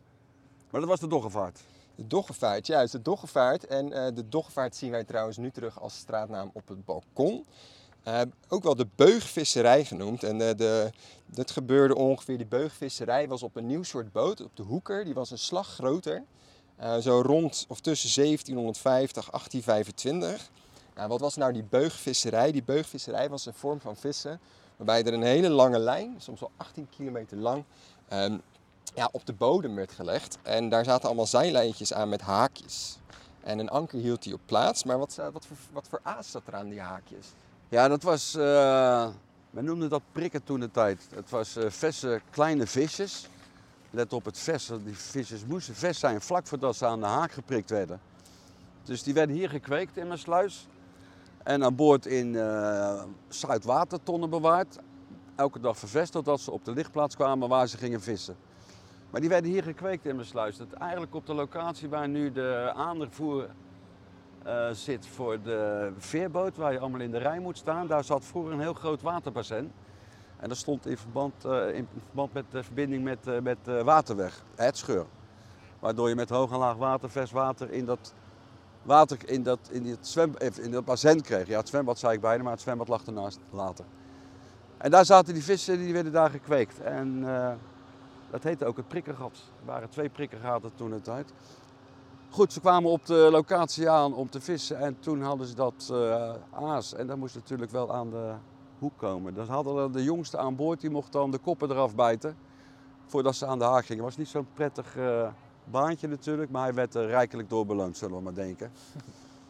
Maar 0.69 0.81
dat 0.81 0.89
was 0.89 0.99
de 0.99 1.07
Doggervaart. 1.07 1.59
De 1.95 2.07
Doggervaart, 2.07 2.67
juist, 2.67 2.91
de 2.91 3.01
Doggervaart. 3.01 3.67
En 3.67 3.93
eh, 3.93 4.15
de 4.15 4.29
Doggervaart 4.29 4.75
zien 4.75 4.91
wij 4.91 5.03
trouwens 5.03 5.37
nu 5.37 5.51
terug 5.51 5.81
als 5.81 5.97
straatnaam 5.97 6.49
op 6.53 6.67
het 6.67 6.85
balkon. 6.85 7.45
Ook 8.47 8.63
wel 8.63 8.75
de 8.75 8.87
beugvisserij 8.95 9.85
genoemd. 9.85 10.23
En 10.23 10.41
eh, 10.41 10.57
de, 10.57 10.89
dat 11.25 11.51
gebeurde 11.51 11.95
ongeveer, 11.95 12.37
die 12.37 12.47
beugvisserij 12.47 13.27
was 13.27 13.43
op 13.43 13.55
een 13.55 13.67
nieuw 13.67 13.83
soort 13.83 14.11
boot, 14.11 14.41
op 14.41 14.55
de 14.55 14.63
Hoeker. 14.63 15.05
Die 15.05 15.13
was 15.13 15.31
een 15.31 15.37
slag 15.37 15.67
groter. 15.67 16.23
Zo 16.99 17.21
rond 17.25 17.65
of 17.67 17.79
tussen 17.79 18.21
1750 18.21 19.29
1825. 19.29 20.49
Nou, 20.95 21.07
wat 21.07 21.19
was 21.19 21.35
nou 21.35 21.53
die 21.53 21.63
beugvisserij? 21.63 22.51
Die 22.51 22.63
beugvisserij 22.63 23.29
was 23.29 23.45
een 23.45 23.53
vorm 23.53 23.79
van 23.79 23.95
vissen 23.95 24.39
waarbij 24.85 25.05
er 25.11 25.13
een 25.13 25.23
hele 25.23 25.49
lange 25.49 25.79
lijn, 25.79 26.15
soms 26.17 26.39
wel 26.39 26.51
18 26.57 26.87
kilometer 26.89 27.37
lang, 27.37 27.63
ehm, 28.07 28.37
ja, 28.95 29.09
op 29.11 29.25
de 29.25 29.33
bodem 29.33 29.75
werd 29.75 29.91
gelegd. 29.91 30.37
En 30.41 30.69
daar 30.69 30.83
zaten 30.83 31.05
allemaal 31.07 31.25
zijlijntjes 31.25 31.93
aan 31.93 32.09
met 32.09 32.21
haakjes. 32.21 32.97
En 33.41 33.59
een 33.59 33.69
anker 33.69 33.99
hield 33.99 34.23
die 34.23 34.33
op 34.33 34.39
plaats. 34.45 34.83
Maar 34.83 34.97
wat, 34.97 35.13
za- 35.13 35.31
wat, 35.31 35.45
voor, 35.45 35.57
wat 35.71 35.87
voor 35.89 35.99
aas 36.03 36.31
zat 36.31 36.41
er 36.47 36.55
aan 36.55 36.69
die 36.69 36.79
haakjes? 36.81 37.27
Ja, 37.69 37.87
dat 37.87 38.03
was, 38.03 38.35
eh 38.35 39.07
men 39.49 39.65
noemde 39.65 39.87
dat 39.87 40.01
prikken 40.11 40.43
toen 40.43 40.59
de 40.59 40.71
tijd. 40.71 41.07
Het 41.15 41.29
was 41.29 41.55
eh 41.55 41.69
verse 41.69 42.21
kleine 42.29 42.67
visjes. 42.67 43.27
Let 43.89 44.13
op 44.13 44.25
het 44.25 44.37
vers, 44.39 44.65
die 44.83 44.97
visjes 44.97 45.45
moesten 45.45 45.75
vers 45.75 45.99
zijn 45.99 46.21
vlak 46.21 46.47
voordat 46.47 46.75
ze 46.75 46.85
aan 46.85 46.99
de 46.99 47.05
haak 47.05 47.31
geprikt 47.31 47.69
werden. 47.69 47.99
Dus 48.83 49.03
die 49.03 49.13
werden 49.13 49.35
hier 49.35 49.49
gekweekt 49.49 49.97
in 49.97 50.07
mijn 50.07 50.19
sluis. 50.19 50.67
En 51.43 51.63
aan 51.63 51.75
boord 51.75 52.05
in 52.05 52.35
eh 52.35 53.03
zoutwatertonnen 53.27 54.29
bewaard. 54.29 54.77
Elke 55.35 55.59
dag 55.59 55.77
vervest 55.77 56.11
totdat 56.11 56.39
ze 56.39 56.51
op 56.51 56.65
de 56.65 56.71
lichtplaats 56.71 57.15
kwamen 57.15 57.49
waar 57.49 57.67
ze 57.67 57.77
gingen 57.77 58.01
vissen. 58.01 58.35
Maar 59.09 59.21
die 59.21 59.29
werden 59.29 59.51
hier 59.51 59.63
gekweekt 59.63 60.05
in 60.05 60.15
mijn 60.15 60.27
sluis. 60.27 60.57
Dat 60.57 60.71
eigenlijk 60.71 61.15
op 61.15 61.25
de 61.25 61.33
locatie 61.33 61.89
waar 61.89 62.09
nu 62.09 62.31
de 62.31 62.71
aanvoer 62.75 63.49
eh, 64.43 64.69
zit 64.71 65.07
voor 65.07 65.41
de 65.41 65.91
veerboot, 65.97 66.57
waar 66.57 66.71
je 66.71 66.79
allemaal 66.79 66.99
in 67.01 67.11
de 67.11 67.17
rij 67.17 67.39
moet 67.39 67.57
staan. 67.57 67.87
Daar 67.87 68.03
zat 68.03 68.25
vroeger 68.25 68.53
een 68.53 68.59
heel 68.59 68.73
groot 68.73 69.01
waterbassin. 69.01 69.71
En 70.37 70.49
dat 70.49 70.57
stond 70.57 70.85
in 70.85 70.97
verband, 70.97 71.45
eh, 71.45 71.75
in 71.75 71.87
verband 72.05 72.33
met 72.33 72.45
de 72.49 72.63
verbinding 72.63 73.03
met, 73.03 73.41
met 73.43 73.57
de 73.63 73.83
waterweg, 73.83 74.43
het 74.55 74.77
scheur. 74.77 75.05
Waardoor 75.79 76.09
je 76.09 76.15
met 76.15 76.29
hoog 76.29 76.51
en 76.51 76.57
laag 76.57 76.75
water, 76.75 77.09
vers 77.09 77.31
water 77.31 77.71
in 77.71 77.85
dat, 77.85 78.13
water, 78.83 79.17
in 79.25 79.43
dat, 79.43 79.59
in 79.71 79.89
dat, 79.89 80.07
zwem, 80.07 80.35
eh, 80.35 80.49
in 80.61 80.71
dat 80.71 80.85
bassin 80.85 81.21
kreeg. 81.21 81.47
Ja, 81.47 81.57
het 81.57 81.67
zwembad 81.67 81.99
zei 81.99 82.13
ik 82.13 82.21
bijna, 82.21 82.43
maar 82.43 82.51
het 82.51 82.61
zwembad 82.61 82.87
lag 82.87 83.05
ernaast 83.05 83.39
later. 83.51 83.85
En 84.77 84.91
daar 84.91 85.05
zaten 85.05 85.33
die 85.33 85.43
vissen, 85.43 85.77
die 85.77 85.93
werden 85.93 86.11
daar 86.11 86.29
gekweekt. 86.29 86.79
En 86.79 87.23
eh, 87.27 87.51
dat 88.29 88.43
heette 88.43 88.65
ook 88.65 88.77
het 88.77 88.87
prikkengat. 88.87 89.31
Er 89.59 89.65
waren 89.65 89.89
twee 89.89 90.09
prikkengaten 90.09 90.71
toen 90.75 90.89
de 90.89 91.01
tijd. 91.01 91.33
Goed, 92.29 92.53
ze 92.53 92.59
kwamen 92.59 92.91
op 92.91 93.05
de 93.05 93.27
locatie 93.31 93.89
aan 93.89 94.13
om 94.13 94.29
te 94.29 94.41
vissen 94.41 94.77
en 94.77 94.99
toen 94.99 95.21
hadden 95.21 95.47
ze 95.47 95.55
dat 95.55 95.89
eh, 95.91 96.33
aas. 96.51 96.93
En 96.93 97.07
dat 97.07 97.17
moest 97.17 97.35
natuurlijk 97.35 97.71
wel 97.71 97.93
aan 97.93 98.09
de 98.09 98.33
hoek 98.79 98.97
komen. 98.97 99.33
Dan 99.33 99.47
hadden 99.47 99.91
de 99.91 100.03
jongste 100.03 100.37
aan 100.37 100.55
boord, 100.55 100.81
die 100.81 100.89
mocht 100.89 101.11
dan 101.11 101.31
de 101.31 101.37
koppen 101.37 101.71
eraf 101.71 101.95
bijten 101.95 102.37
voordat 103.05 103.35
ze 103.35 103.45
aan 103.45 103.59
de 103.59 103.65
haak 103.65 103.85
gingen. 103.85 104.03
Het 104.03 104.15
was 104.15 104.17
niet 104.17 104.33
zo'n 104.33 104.47
prettig 104.53 104.95
baantje 105.63 106.07
natuurlijk, 106.07 106.51
maar 106.51 106.63
hij 106.63 106.73
werd 106.73 106.95
er 106.95 107.07
rijkelijk 107.07 107.49
door 107.49 107.65
beloond, 107.65 107.97
zullen 107.97 108.17
we 108.17 108.23
maar 108.23 108.33
denken. 108.33 108.71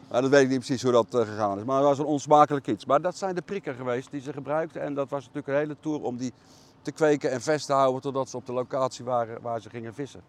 Maar 0.08 0.22
dat 0.22 0.30
weet 0.30 0.42
ik 0.42 0.48
niet 0.48 0.58
precies 0.58 0.82
hoe 0.82 0.92
dat 0.92 1.14
eh, 1.14 1.20
gegaan 1.20 1.58
is, 1.58 1.64
maar 1.64 1.76
het 1.76 1.86
was 1.86 1.98
een 1.98 2.04
onsmakelijk 2.04 2.66
iets. 2.66 2.84
Maar 2.84 3.00
dat 3.00 3.16
zijn 3.16 3.34
de 3.34 3.42
prikken 3.42 3.74
geweest 3.74 4.10
die 4.10 4.20
ze 4.20 4.32
gebruikten 4.32 4.82
en 4.82 4.94
dat 4.94 5.08
was 5.08 5.20
natuurlijk 5.20 5.48
een 5.48 5.54
hele 5.54 5.76
tour 5.80 6.02
om 6.02 6.16
die 6.16 6.32
te 6.82 6.92
kweken 6.92 7.30
en 7.30 7.42
vast 7.42 7.66
te 7.66 7.72
houden 7.72 8.00
totdat 8.00 8.28
ze 8.28 8.36
op 8.36 8.46
de 8.46 8.52
locatie 8.52 9.04
waren 9.04 9.42
waar 9.42 9.60
ze 9.60 9.70
gingen 9.70 9.94
vissen. 9.94 10.22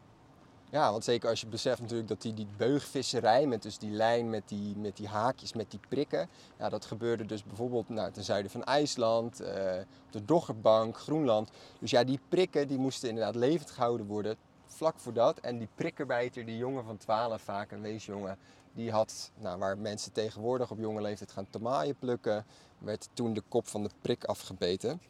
Ja, 0.74 0.92
want 0.92 1.04
zeker 1.04 1.30
als 1.30 1.42
je 1.42 1.48
beseft 1.48 1.82
natuurlijk 1.82 2.10
dat 2.10 2.22
die, 2.22 2.34
die 2.34 2.48
beugvisserij 2.58 3.48
met 3.48 3.62
dus 3.62 3.78
die 3.78 3.90
lijn 3.90 4.30
met 4.30 4.44
die, 4.46 4.78
met 4.78 4.98
die 4.98 5.08
haakjes, 5.08 5.54
met 5.54 5.72
die 5.72 5.80
prikken. 5.90 6.30
Ja, 6.60 6.70
dat 6.70 6.86
gebeurde 6.86 7.26
dus 7.26 7.44
bijvoorbeeld 7.44 7.90
nou, 7.90 8.12
ten 8.12 8.24
zuiden 8.24 8.52
van 8.52 8.64
IJsland, 8.64 9.40
eh, 9.40 9.80
op 10.06 10.12
de 10.12 10.26
Doggerbank, 10.26 10.98
Groenland. 10.98 11.50
Dus 11.80 11.92
ja, 11.92 12.04
die 12.04 12.20
prikken 12.30 12.68
die 12.68 12.78
moesten 12.78 13.10
inderdaad 13.10 13.36
levend 13.36 13.72
gehouden 13.72 14.06
worden 14.06 14.38
vlak 14.74 15.00
voor 15.00 15.14
dat. 15.14 15.40
En 15.40 15.58
die 15.58 15.68
prikkerbijter, 15.76 16.46
die 16.46 16.58
jongen 16.58 16.84
van 16.84 16.98
12, 16.98 17.42
vaak 17.42 17.72
een 17.72 17.82
weesjongen, 17.82 18.38
die 18.74 18.92
had, 18.92 19.32
nou, 19.40 19.60
waar 19.60 19.78
mensen 19.78 20.12
tegenwoordig 20.12 20.72
op 20.72 20.80
jonge 20.80 21.02
leeftijd 21.02 21.32
gaan 21.32 21.50
tomaaien 21.50 21.96
plukken, 21.96 22.46
werd 22.78 23.10
toen 23.14 23.34
de 23.34 23.44
kop 23.48 23.68
van 23.68 23.84
de 23.84 23.90
prik 24.02 24.24
afgebeten. 24.24 25.02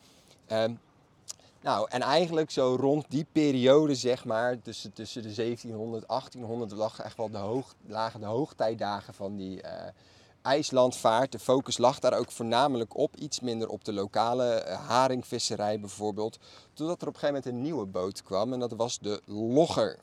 Ehm, 0.45 0.73
nou, 1.61 1.87
en 1.89 2.01
eigenlijk 2.01 2.51
zo 2.51 2.75
rond 2.79 3.05
die 3.09 3.25
periode, 3.31 3.95
zeg 3.95 4.25
maar, 4.25 4.61
tussen, 4.61 4.93
tussen 4.93 5.21
de 5.21 5.33
1700 5.33 6.07
1800, 6.07 6.71
lag 6.71 6.99
echt 6.99 7.17
wel 7.17 7.29
de 7.29 7.37
hoog, 7.37 7.75
lagen 7.87 8.19
de 8.19 8.25
hoogtijdagen 8.25 9.13
van 9.13 9.35
die 9.35 9.61
eh, 10.43 10.51
IJslandvaart. 10.51 11.31
De 11.31 11.39
focus 11.39 11.77
lag 11.77 11.99
daar 11.99 12.17
ook 12.17 12.31
voornamelijk 12.31 12.97
op, 12.97 13.15
iets 13.15 13.39
minder 13.39 13.69
op 13.69 13.85
de 13.85 13.93
lokale 13.93 14.53
eh, 14.53 14.87
haringvisserij 14.87 15.79
bijvoorbeeld. 15.79 16.39
Totdat 16.73 17.01
er 17.01 17.07
op 17.07 17.13
een 17.13 17.19
gegeven 17.19 17.43
moment 17.43 17.45
een 17.45 17.61
nieuwe 17.61 17.85
boot 17.85 18.23
kwam 18.23 18.53
en 18.53 18.59
dat 18.59 18.71
was 18.71 18.99
de 18.99 19.21
Logger. 19.25 19.99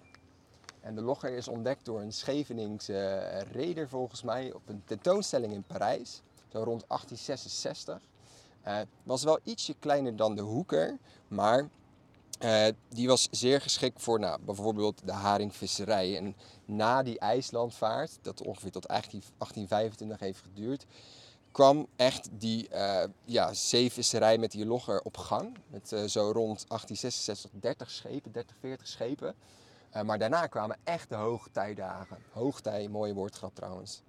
En 0.80 0.94
de 0.94 1.02
Logger 1.02 1.32
is 1.32 1.48
ontdekt 1.48 1.84
door 1.84 2.00
een 2.00 2.12
Scheveningse 2.12 2.98
eh, 2.98 3.52
reder 3.52 3.88
volgens 3.88 4.22
mij 4.22 4.52
op 4.52 4.62
een 4.68 4.82
tentoonstelling 4.84 5.52
in 5.52 5.62
Parijs, 5.62 6.22
zo 6.48 6.58
rond 6.58 6.84
1866. 6.88 8.00
Eh, 8.62 8.78
was 9.02 9.24
wel 9.24 9.38
ietsje 9.44 9.74
kleiner 9.78 10.16
dan 10.16 10.34
de 10.34 10.42
Hoeker, 10.42 10.96
maar 11.28 11.68
die 12.88 13.08
was 13.08 13.28
zeer 13.30 13.60
geschikt 13.60 14.02
voor 14.02 14.18
nou, 14.18 14.40
bijvoorbeeld 14.42 15.02
de 15.04 15.12
haringvisserij. 15.12 16.16
En 16.16 16.36
na 16.70 17.02
die 17.02 17.18
IJslandvaart, 17.18 18.18
dat 18.22 18.42
ongeveer 18.42 18.70
tot 18.70 18.88
18 18.88 19.22
1825 19.38 20.20
heeft 20.20 20.40
geduurd, 20.40 20.86
kwam 21.52 21.86
echt 21.96 22.28
die 22.32 22.68
eh, 22.68 23.08
ja, 23.24 23.52
zeevisserij 23.52 24.38
met 24.38 24.50
die 24.50 24.66
logger 24.66 25.00
op 25.02 25.16
gang. 25.16 25.56
Met 25.66 25.92
eh, 25.92 26.04
zo 26.04 26.20
rond 26.20 26.68
1866 26.68 27.50
30 27.52 27.90
schepen, 27.90 28.32
30, 28.32 28.56
40 28.60 28.86
schepen. 28.86 29.34
Eh, 29.90 30.02
maar 30.02 30.18
daarna 30.18 30.46
kwamen 30.46 30.76
echt 30.84 31.08
de 31.08 31.14
hoogtijdagen. 31.14 32.18
Hoogtij, 32.32 32.88
mooie 32.88 33.14
woordgrap 33.14 33.54
trouwens. 33.54 34.02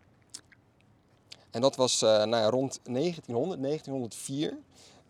En 1.51 1.61
dat 1.61 1.75
was 1.75 2.01
nou 2.01 2.35
ja, 2.35 2.49
rond 2.49 2.79
1900, 2.83 3.61
1904. 3.61 4.57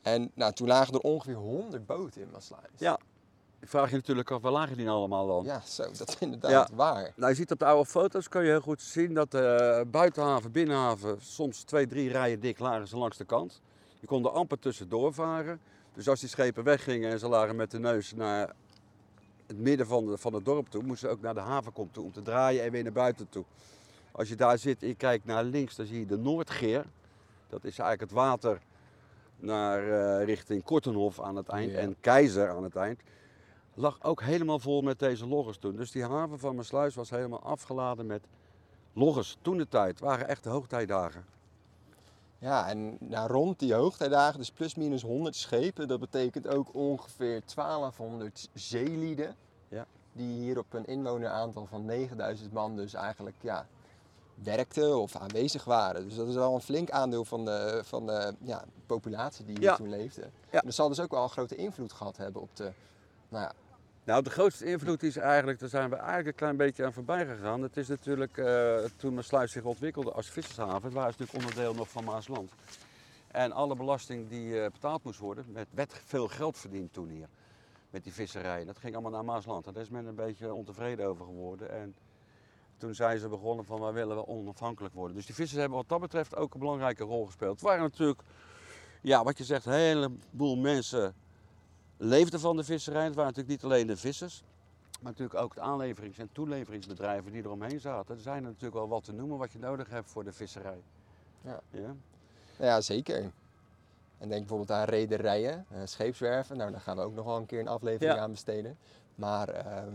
En 0.01 0.31
nou, 0.33 0.53
toen 0.53 0.67
lagen 0.67 0.93
er 0.93 0.99
ongeveer 0.99 1.35
100 1.35 1.85
boten 1.85 2.21
in 2.21 2.29
Maasluis. 2.31 2.69
Ja. 2.77 2.99
Ik 3.61 3.67
vraag 3.69 3.89
je 3.89 3.95
natuurlijk 3.95 4.31
af, 4.31 4.41
waar 4.41 4.51
lagen 4.51 4.75
die 4.75 4.85
nou 4.85 4.97
allemaal 4.97 5.27
dan? 5.27 5.43
Ja, 5.45 5.61
zo, 5.65 5.83
dat 5.97 6.07
is 6.09 6.15
inderdaad 6.19 6.51
Ja. 6.51 6.67
waar. 6.75 7.11
Nou, 7.15 7.29
je 7.29 7.35
ziet 7.35 7.51
op 7.51 7.59
de 7.59 7.65
oude 7.65 7.89
foto's, 7.89 8.27
kan 8.29 8.43
je 8.43 8.49
heel 8.49 8.61
goed 8.61 8.81
zien 8.81 9.13
dat 9.13 9.31
de 9.31 9.85
buitenhaven, 9.91 10.51
binnenhaven, 10.51 11.17
soms 11.21 11.63
twee, 11.63 11.87
drie 11.87 12.09
rijen 12.11 12.39
dik 12.39 12.59
lagen 12.59 12.87
ze 12.87 12.97
langs 12.97 13.17
de 13.17 13.25
kant. 13.25 13.61
Je 13.99 14.07
kon 14.07 14.23
er 14.25 14.29
amper 14.31 14.59
tussendoor 14.59 15.13
varen. 15.13 15.59
Dus 15.93 16.07
als 16.09 16.19
die 16.19 16.29
schepen 16.29 16.63
weggingen 16.63 17.11
en 17.11 17.19
ze 17.19 17.27
lagen 17.27 17.55
met 17.55 17.71
de 17.71 17.79
neus 17.79 18.13
naar 18.15 18.53
het 19.47 19.57
midden 19.57 19.87
van, 19.87 20.05
de, 20.05 20.17
van 20.17 20.33
het 20.33 20.45
dorp 20.45 20.67
toe, 20.69 20.83
moesten 20.83 21.09
ze 21.09 21.15
ook 21.15 21.21
naar 21.21 21.33
de 21.33 21.39
havenkom 21.39 21.89
toe 21.91 22.03
om 22.03 22.11
te 22.11 22.21
draaien 22.21 22.63
en 22.63 22.71
weer 22.71 22.83
naar 22.83 22.91
buiten 22.91 23.29
toe. 23.29 23.43
Als 24.11 24.29
je 24.29 24.35
daar 24.35 24.57
zit 24.57 24.81
en 24.81 24.87
je 24.87 24.95
kijkt 24.95 25.25
naar 25.25 25.43
links, 25.43 25.75
dan 25.75 25.85
zie 25.85 25.99
je 25.99 26.05
de 26.05 26.17
Noordgeer. 26.17 26.85
Dat 27.49 27.63
is 27.63 27.79
eigenlijk 27.79 28.01
het 28.01 28.11
water 28.11 28.59
naar 29.37 29.89
eh, 30.19 30.25
richting 30.25 30.63
Kortenhof 30.63 31.21
aan 31.21 31.35
het 31.35 31.47
eind 31.47 31.71
Ja. 31.71 31.77
en 31.77 31.95
Keizer 31.99 32.49
aan 32.49 32.63
het 32.63 32.75
eind. 32.75 32.99
Lag 33.73 34.03
ook 34.03 34.21
helemaal 34.21 34.59
vol 34.59 34.81
met 34.81 34.99
deze 34.99 35.27
loggers 35.27 35.57
toen. 35.57 35.75
Dus 35.75 35.91
die 35.91 36.05
haven 36.05 36.39
van 36.39 36.55
Maassluis 36.55 36.95
was 36.95 37.09
helemaal 37.09 37.41
afgeladen 37.41 38.05
met 38.05 38.27
loggers. 38.93 39.37
Toen 39.41 39.57
de 39.57 39.67
tijd 39.67 39.99
waren 39.99 40.27
echt 40.27 40.43
de 40.43 40.49
hoogtijdagen. 40.49 41.25
Ja, 42.37 42.69
en 42.69 42.97
nou, 42.99 43.31
rond 43.31 43.59
die 43.59 43.73
hoogtijdagen, 43.73 44.39
dus 44.39 44.51
plus 44.51 44.75
minus 44.75 45.01
100 45.01 45.35
schepen, 45.35 45.87
dat 45.87 45.99
betekent 45.99 46.47
ook 46.47 46.73
ongeveer 46.73 47.41
1200 47.55 48.49
zeelieden. 48.53 49.35
Ja. 49.67 49.85
Die 50.13 50.39
hier 50.41 50.57
op 50.57 50.73
een 50.73 50.85
inwoneraantal 50.85 51.65
van 51.65 51.85
9000 51.85 52.53
man 52.53 52.75
dus 52.75 52.93
eigenlijk 52.93 53.35
ja, 53.41 53.67
werkten 54.33 54.97
of 54.99 55.15
aanwezig 55.15 55.63
waren. 55.63 56.03
Dus 56.03 56.15
dat 56.15 56.27
is 56.27 56.35
wel 56.35 56.53
een 56.55 56.61
flink 56.61 56.89
aandeel 56.89 57.25
van 57.25 57.45
de, 57.45 57.81
van 57.83 58.05
de 58.05 58.35
ja, 58.41 58.63
populatie 58.85 59.45
die 59.45 59.55
hier 59.55 59.63
Ja. 59.63 59.75
toen 59.75 59.89
leefde. 59.89 60.21
Ja. 60.21 60.59
En 60.59 60.65
dat 60.65 60.73
zal 60.73 60.87
dus 60.89 60.99
ook 60.99 61.11
wel 61.11 61.23
een 61.23 61.29
grote 61.29 61.55
invloed 61.55 61.93
gehad 61.93 62.17
hebben 62.17 62.41
op 62.41 62.55
de, 62.55 62.71
nou 63.31 63.43
ja, 63.43 63.53
Nou, 64.03 64.23
de 64.23 64.29
grootste 64.29 64.65
invloed 64.65 65.03
is 65.03 65.17
eigenlijk, 65.17 65.59
daar 65.59 65.69
zijn 65.69 65.89
we 65.89 65.95
eigenlijk 65.95 66.27
een 66.27 66.33
klein 66.33 66.57
beetje 66.57 66.85
aan 66.85 66.93
voorbij 66.93 67.25
gegaan. 67.25 67.61
Het 67.61 67.77
is 67.77 67.87
natuurlijk, 67.87 68.37
eh, 68.37 68.77
toen 68.95 69.13
Maasluis 69.13 69.51
zich 69.51 69.63
ontwikkelde 69.63 70.11
als 70.11 70.29
vissershaven, 70.29 70.83
het 70.83 70.93
was 70.93 71.05
natuurlijk 71.05 71.33
onderdeel 71.33 71.73
nog 71.73 71.89
van 71.89 72.03
Maasland. 72.03 72.51
En 73.27 73.51
alle 73.51 73.75
belasting 73.75 74.29
die 74.29 74.61
eh, 74.61 74.71
betaald 74.71 75.03
moest 75.03 75.19
worden, 75.19 75.45
met 75.71 76.01
veel 76.05 76.27
geld 76.27 76.57
verdiend 76.57 76.93
toen 76.93 77.09
hier. 77.09 77.27
Met 77.89 78.03
die 78.03 78.13
visserij. 78.13 78.65
Dat 78.65 78.77
ging 78.77 78.93
allemaal 78.93 79.11
naar 79.11 79.25
Maasland. 79.25 79.67
En 79.67 79.73
daar 79.73 79.83
is 79.83 79.89
men 79.89 80.05
een 80.05 80.15
beetje 80.15 80.53
ontevreden 80.53 81.05
over 81.05 81.25
geworden. 81.25 81.71
En 81.71 81.95
toen 82.77 82.95
zijn 82.95 83.19
ze 83.19 83.27
begonnen 83.27 83.65
van, 83.65 83.81
wij 83.81 83.93
willen 83.93 84.15
wel 84.15 84.27
onafhankelijk 84.27 84.93
worden. 84.93 85.15
Dus 85.15 85.25
die 85.25 85.35
vissers 85.35 85.59
hebben 85.59 85.77
wat 85.77 85.89
dat 85.89 85.99
betreft 85.99 86.35
ook 86.35 86.53
een 86.53 86.59
belangrijke 86.59 87.03
rol 87.03 87.25
gespeeld. 87.25 87.51
Het 87.51 87.61
waren 87.61 87.81
natuurlijk, 87.81 88.21
ja, 89.01 89.23
wat 89.23 89.37
je 89.37 89.43
zegt, 89.43 89.65
een 89.65 89.73
heleboel 89.73 90.57
mensen 90.57 91.15
leefden 92.03 92.39
van 92.39 92.55
de 92.55 92.63
visserij. 92.63 93.03
Het 93.03 93.15
waren 93.15 93.33
natuurlijk 93.35 93.61
niet 93.61 93.71
alleen 93.71 93.87
de 93.87 93.97
vissers, 93.97 94.43
maar 95.01 95.11
natuurlijk 95.11 95.39
ook 95.39 95.53
de 95.55 95.61
aanleverings- 95.61 96.17
en 96.17 96.29
toeleveringsbedrijven 96.31 97.31
die 97.31 97.43
eromheen 97.43 97.79
zaten. 97.79 98.15
Er 98.15 98.21
zijn 98.21 98.37
er 98.37 98.41
natuurlijk 98.41 98.73
wel 98.73 98.87
wat 98.87 99.03
te 99.03 99.13
noemen 99.13 99.37
wat 99.37 99.51
je 99.51 99.59
nodig 99.59 99.89
hebt 99.89 100.09
voor 100.09 100.23
de 100.23 100.31
visserij. 100.31 100.81
Ja. 101.41 101.59
ja? 101.69 101.79
Nou 101.81 101.95
ja, 102.57 102.81
zeker. 102.81 103.31
En 104.17 104.27
denk 104.29 104.39
bijvoorbeeld 104.39 104.71
aan 104.71 104.85
rederijen, 104.85 105.65
eh, 105.69 105.81
scheepswerven. 105.83 106.57
Nou, 106.57 106.71
daar 106.71 106.81
gaan 106.81 106.95
we 106.97 107.03
ook 107.03 107.13
nog 107.15 107.25
wel 107.25 107.37
een 107.37 107.45
keer 107.45 107.59
een 107.59 107.67
aflevering 107.67 108.13
Ja. 108.15 108.19
aan 108.21 108.31
besteden. 108.31 108.77
Maar 109.15 109.49
ehm, 109.49 109.93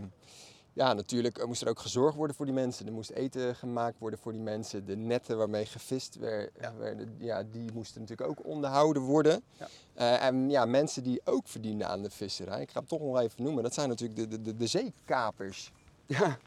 ja, 0.76 0.92
natuurlijk 0.92 1.47
moest 1.47 1.62
er 1.62 1.68
ook 1.68 1.78
gezorgd 1.78 2.16
worden 2.16 2.37
voor 2.37 2.47
die 2.47 2.54
mensen. 2.54 2.87
Er 2.87 2.92
moest 2.92 3.11
eten 3.11 3.54
gemaakt 3.56 3.99
worden 3.99 4.18
voor 4.18 4.33
die 4.33 4.40
mensen. 4.40 4.85
De 4.85 4.97
netten 4.97 5.37
waarmee 5.37 5.66
gevist 5.66 6.18
Ja. 6.61 6.75
werden, 6.78 7.14
ja, 7.18 7.42
die 7.52 7.73
moesten 7.73 8.00
natuurlijk 8.00 8.28
ook 8.28 8.47
onderhouden 8.47 9.02
worden. 9.02 9.42
Ja. 9.59 9.68
Eh, 9.95 10.26
en 10.26 10.50
ja, 10.50 10.64
mensen 10.64 11.02
die 11.02 11.21
ook 11.25 11.49
verdienden 11.49 11.88
aan 11.88 12.02
de 12.02 12.11
visserij, 12.11 12.61
ik 12.62 12.71
ga 12.71 12.80
het 12.80 12.88
toch 12.88 13.00
nog 13.00 13.18
even 13.21 13.42
noemen, 13.42 13.62
dat 13.62 13.75
zijn 13.75 13.88
natuurlijk 13.88 14.18
de, 14.18 14.28
de, 14.28 14.42
de, 14.42 14.56
de 14.56 14.66
zeekapers. 14.66 15.73
Ja. 16.06 16.38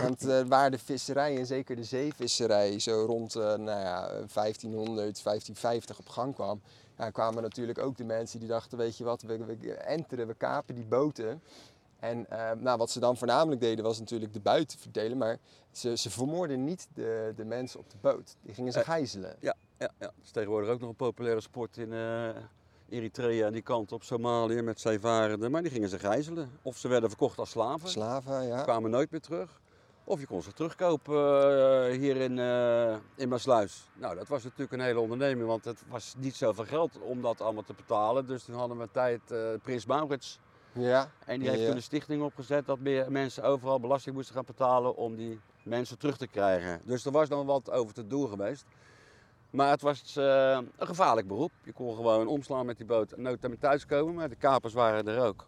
Want 0.00 0.28
eh, 0.28 0.40
waar 0.40 0.70
de 0.70 0.78
visserij 0.78 1.38
en 1.38 1.46
zeker 1.46 1.76
de 1.76 1.84
zeevisserij 1.84 2.78
zo 2.78 3.04
rond 3.06 3.34
eh, 3.34 3.42
nou 3.42 3.80
ja, 3.80 4.08
1500, 4.08 4.96
1550 4.96 5.98
op 5.98 6.08
gang 6.08 6.34
kwam, 6.34 6.60
ja, 6.98 7.10
kwamen 7.10 7.42
natuurlijk 7.42 7.78
ook 7.78 7.96
de 7.96 8.04
mensen 8.04 8.38
die 8.40 8.48
dachten, 8.48 8.78
weet 8.78 8.96
je 8.96 9.04
wat, 9.04 9.22
we, 9.22 9.44
we 9.44 9.74
enteren, 9.74 10.26
we 10.26 10.34
kapen 10.34 10.74
die 10.74 10.84
boten. 10.84 11.42
En 12.00 12.30
eh, 12.30 12.50
nou, 12.58 12.78
wat 12.78 12.90
ze 12.90 13.00
dan 13.00 13.16
voornamelijk 13.16 13.60
deden 13.60 13.84
was 13.84 13.98
natuurlijk 13.98 14.32
de 14.32 14.40
buiten 14.40 14.78
verdelen, 14.78 15.18
maar 15.18 15.38
ze, 15.70 15.96
ze 15.96 16.10
vermoorden 16.10 16.64
niet 16.64 16.88
de, 16.94 17.32
de 17.36 17.44
mensen 17.44 17.80
op 17.80 17.90
de 17.90 17.96
boot. 18.00 18.36
Die 18.42 18.54
gingen 18.54 18.72
ze 18.72 18.78
Eh, 18.78 18.84
gijzelen. 18.84 19.36
Ja, 19.40 19.54
ja, 19.78 19.90
ja. 19.98 20.06
Het 20.06 20.24
is 20.24 20.30
tegenwoordig 20.30 20.70
ook 20.70 20.80
nog 20.80 20.88
een 20.88 20.96
populaire 20.96 21.40
sport 21.40 21.76
in 21.76 21.92
eh, 21.92 22.28
Eritrea 22.88 23.46
en 23.46 23.52
die 23.52 23.62
kant 23.62 23.92
op 23.92 24.02
Somalië 24.02 24.62
met 24.62 24.80
zeevarenden. 24.80 25.50
Maar 25.50 25.62
die 25.62 25.70
gingen 25.70 25.88
ze 25.88 25.98
gijzelen. 25.98 26.50
Of 26.62 26.76
ze 26.76 26.88
werden 26.88 27.08
verkocht 27.08 27.38
als 27.38 27.50
slaven. 27.50 27.88
Slaven, 27.88 28.46
ja. 28.46 28.62
kwamen 28.62 28.90
nooit 28.90 29.10
meer 29.10 29.20
terug. 29.20 29.60
Of 30.04 30.20
je 30.20 30.26
kon 30.26 30.42
ze 30.42 30.52
terugkopen 30.52 31.16
eh, 31.16 31.98
hier 31.98 32.16
in, 32.16 32.38
eh 32.38 32.96
in 33.16 33.28
Maasluis. 33.28 33.88
Nou, 33.94 34.14
dat 34.14 34.28
was 34.28 34.42
natuurlijk 34.42 34.72
een 34.72 34.80
hele 34.80 35.00
onderneming, 35.00 35.46
want 35.46 35.64
het 35.64 35.82
was 35.88 36.14
niet 36.18 36.36
zoveel 36.36 36.64
geld 36.64 36.98
om 37.00 37.22
dat 37.22 37.40
allemaal 37.40 37.62
te 37.62 37.74
betalen. 37.74 38.26
Dus 38.26 38.44
toen 38.44 38.54
hadden 38.54 38.78
we 38.78 38.88
tijd 38.92 39.20
Prins 39.62 39.86
Maurits. 39.86 40.38
Ja. 40.72 41.10
En 41.26 41.40
die 41.40 41.48
heeft 41.48 41.66
toen 41.66 41.76
een 41.76 41.82
stichting 41.82 42.22
opgezet 42.22 42.66
dat 42.66 42.78
meer 42.78 43.12
mensen 43.12 43.42
overal 43.42 43.80
belasting 43.80 44.14
moesten 44.14 44.34
gaan 44.34 44.44
betalen 44.46 44.96
om 44.96 45.16
die 45.16 45.40
mensen 45.62 45.98
terug 45.98 46.16
te 46.16 46.26
krijgen. 46.26 46.80
Dus 46.84 47.04
er 47.04 47.12
was 47.12 47.28
nog 47.28 47.44
wat 47.44 47.70
over 47.70 47.94
te 47.94 48.06
doen 48.06 48.28
geweest. 48.28 48.64
Maar 49.50 49.70
het 49.70 49.82
was 49.82 50.16
eh, 50.16 50.58
een 50.76 50.86
gevaarlijk 50.86 51.26
beroep. 51.26 51.52
Je 51.64 51.72
kon 51.72 51.94
gewoon 51.94 52.26
omslaan 52.26 52.66
met 52.66 52.76
die 52.76 52.86
boot 52.86 53.12
en 53.12 53.22
nooit 53.22 53.42
meer 53.42 53.58
thuiskomen. 53.58 54.14
Maar 54.14 54.28
de 54.28 54.36
kapers 54.36 54.72
waren 54.72 55.08
er 55.08 55.20
ook. 55.20 55.46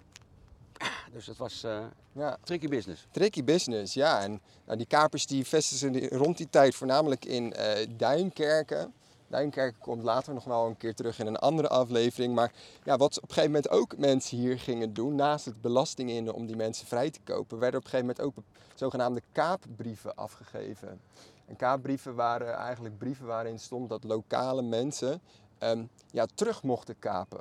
Dus 1.12 1.26
het 1.26 1.36
was 1.36 1.64
eh 1.64 1.84
ja. 2.12 2.36
tricky 2.42 2.68
business. 2.68 3.06
Tricky 3.10 3.44
business, 3.44 3.94
ja. 3.94 4.20
En 4.20 4.40
nou, 4.64 4.78
die 4.78 4.86
kapers 4.86 5.26
die 5.26 5.46
vestigden 5.46 6.08
rond 6.08 6.36
die 6.36 6.48
tijd 6.50 6.74
voornamelijk 6.74 7.24
in 7.24 7.52
eh, 7.52 7.86
Duinkerken. 7.96 8.94
Duinkerken 9.32 9.80
komt 9.80 10.02
later 10.02 10.34
nog 10.34 10.44
wel 10.44 10.66
een 10.66 10.76
keer 10.76 10.94
terug 10.94 11.18
in 11.18 11.26
een 11.26 11.36
andere 11.36 11.68
aflevering. 11.68 12.34
Maar 12.34 12.52
ja, 12.84 12.96
wat 12.96 13.16
op 13.16 13.22
een 13.22 13.34
gegeven 13.34 13.50
moment 13.50 13.70
ook 13.70 13.98
mensen 13.98 14.38
hier 14.38 14.58
gingen 14.58 14.94
doen, 14.94 15.14
naast 15.14 15.44
het 15.44 15.60
belasting 15.60 16.10
in 16.10 16.32
om 16.32 16.46
die 16.46 16.56
mensen 16.56 16.86
vrij 16.86 17.10
te 17.10 17.20
kopen, 17.24 17.58
werden 17.58 17.80
op 17.80 17.84
een 17.84 17.90
gegeven 17.90 18.14
moment 18.16 18.38
ook 18.38 18.44
zogenaamde 18.74 19.22
kaapbrieven 19.32 20.14
afgegeven. 20.14 21.00
En 21.46 21.56
kaapbrieven 21.56 22.14
waren 22.14 22.54
eigenlijk 22.54 22.98
brieven 22.98 23.26
waarin 23.26 23.58
stond 23.58 23.88
dat 23.88 24.04
lokale 24.04 24.62
mensen 24.62 25.20
ehm, 25.58 25.84
ja, 26.10 26.26
terug 26.34 26.62
mochten 26.62 26.98
kapen. 26.98 27.40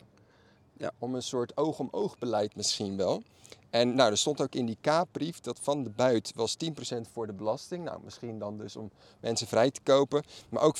Ja. 0.77 0.91
Om 0.99 1.15
een 1.15 1.23
soort 1.23 1.57
oog-om-oog 1.57 2.17
beleid 2.17 2.55
misschien 2.55 2.97
wel. 2.97 3.23
En 3.71 3.95
nou, 3.95 4.11
er 4.11 4.17
stond 4.17 4.41
ook 4.41 4.55
in 4.55 4.65
die 4.65 4.77
kaapbrief 4.81 5.39
dat 5.39 5.59
van 5.61 5.83
de 5.83 5.89
buit 5.89 6.31
was 6.35 6.57
10% 6.65 6.67
voor 7.11 7.27
de 7.27 7.33
belasting. 7.33 7.83
Nou, 7.83 7.99
misschien 8.03 8.39
dan 8.39 8.57
dus 8.57 8.75
om 8.75 8.91
mensen 9.19 9.47
vrij 9.47 9.71
te 9.71 9.81
kopen. 9.83 10.23
Maar 10.49 10.61
ook 10.61 10.77
35% 10.77 10.79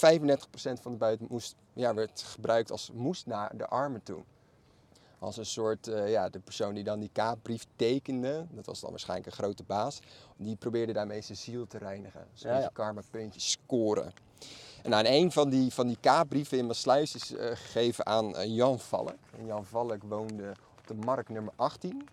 van 0.81 0.91
de 0.91 0.97
buit 0.97 1.29
moest, 1.29 1.55
ja, 1.73 1.93
werd 1.93 2.21
gebruikt 2.21 2.71
als 2.71 2.91
moest 2.93 3.25
naar 3.25 3.57
de 3.57 3.67
armen 3.67 4.03
toe. 4.03 4.23
Als 5.19 5.37
een 5.37 5.45
soort, 5.45 5.87
eh, 5.87 6.11
ja, 6.11 6.29
de 6.29 6.39
persoon 6.39 6.73
die 6.73 6.83
dan 6.83 6.99
die 6.99 7.09
kaapbrief 7.13 7.65
tekende, 7.75 8.45
dat 8.49 8.65
was 8.65 8.79
dan 8.79 8.89
waarschijnlijk 8.89 9.27
een 9.29 9.43
grote 9.43 9.63
baas, 9.63 9.99
die 10.37 10.55
probeerde 10.55 10.93
daarmee 10.93 11.21
zijn 11.21 11.37
ziel 11.37 11.67
te 11.67 11.77
reinigen. 11.77 12.27
Dus 12.31 12.41
Ja, 12.41 12.59
ja. 12.59 12.69
karma 12.73 13.01
puntjes 13.11 13.51
scoren. 13.51 14.13
En 14.83 14.89
nou, 14.89 15.05
en 15.05 15.13
een 15.13 15.31
van 15.31 15.49
die, 15.49 15.73
van 15.73 15.87
die 15.87 15.97
kaapbrieven 15.99 16.57
in 16.57 16.65
Maasluis 16.65 17.15
is 17.15 17.33
eh, 17.35 17.45
gegeven 17.45 18.05
aan 18.05 18.35
eh, 18.35 18.55
Jan 18.55 18.79
Valk. 18.79 19.15
En 19.39 19.45
Jan 19.45 19.65
Valk 19.65 20.03
woonde 20.03 20.53
op 20.79 20.87
de 20.87 20.93
markt 20.93 21.29
nummer 21.29 21.53
18. 21.55 22.07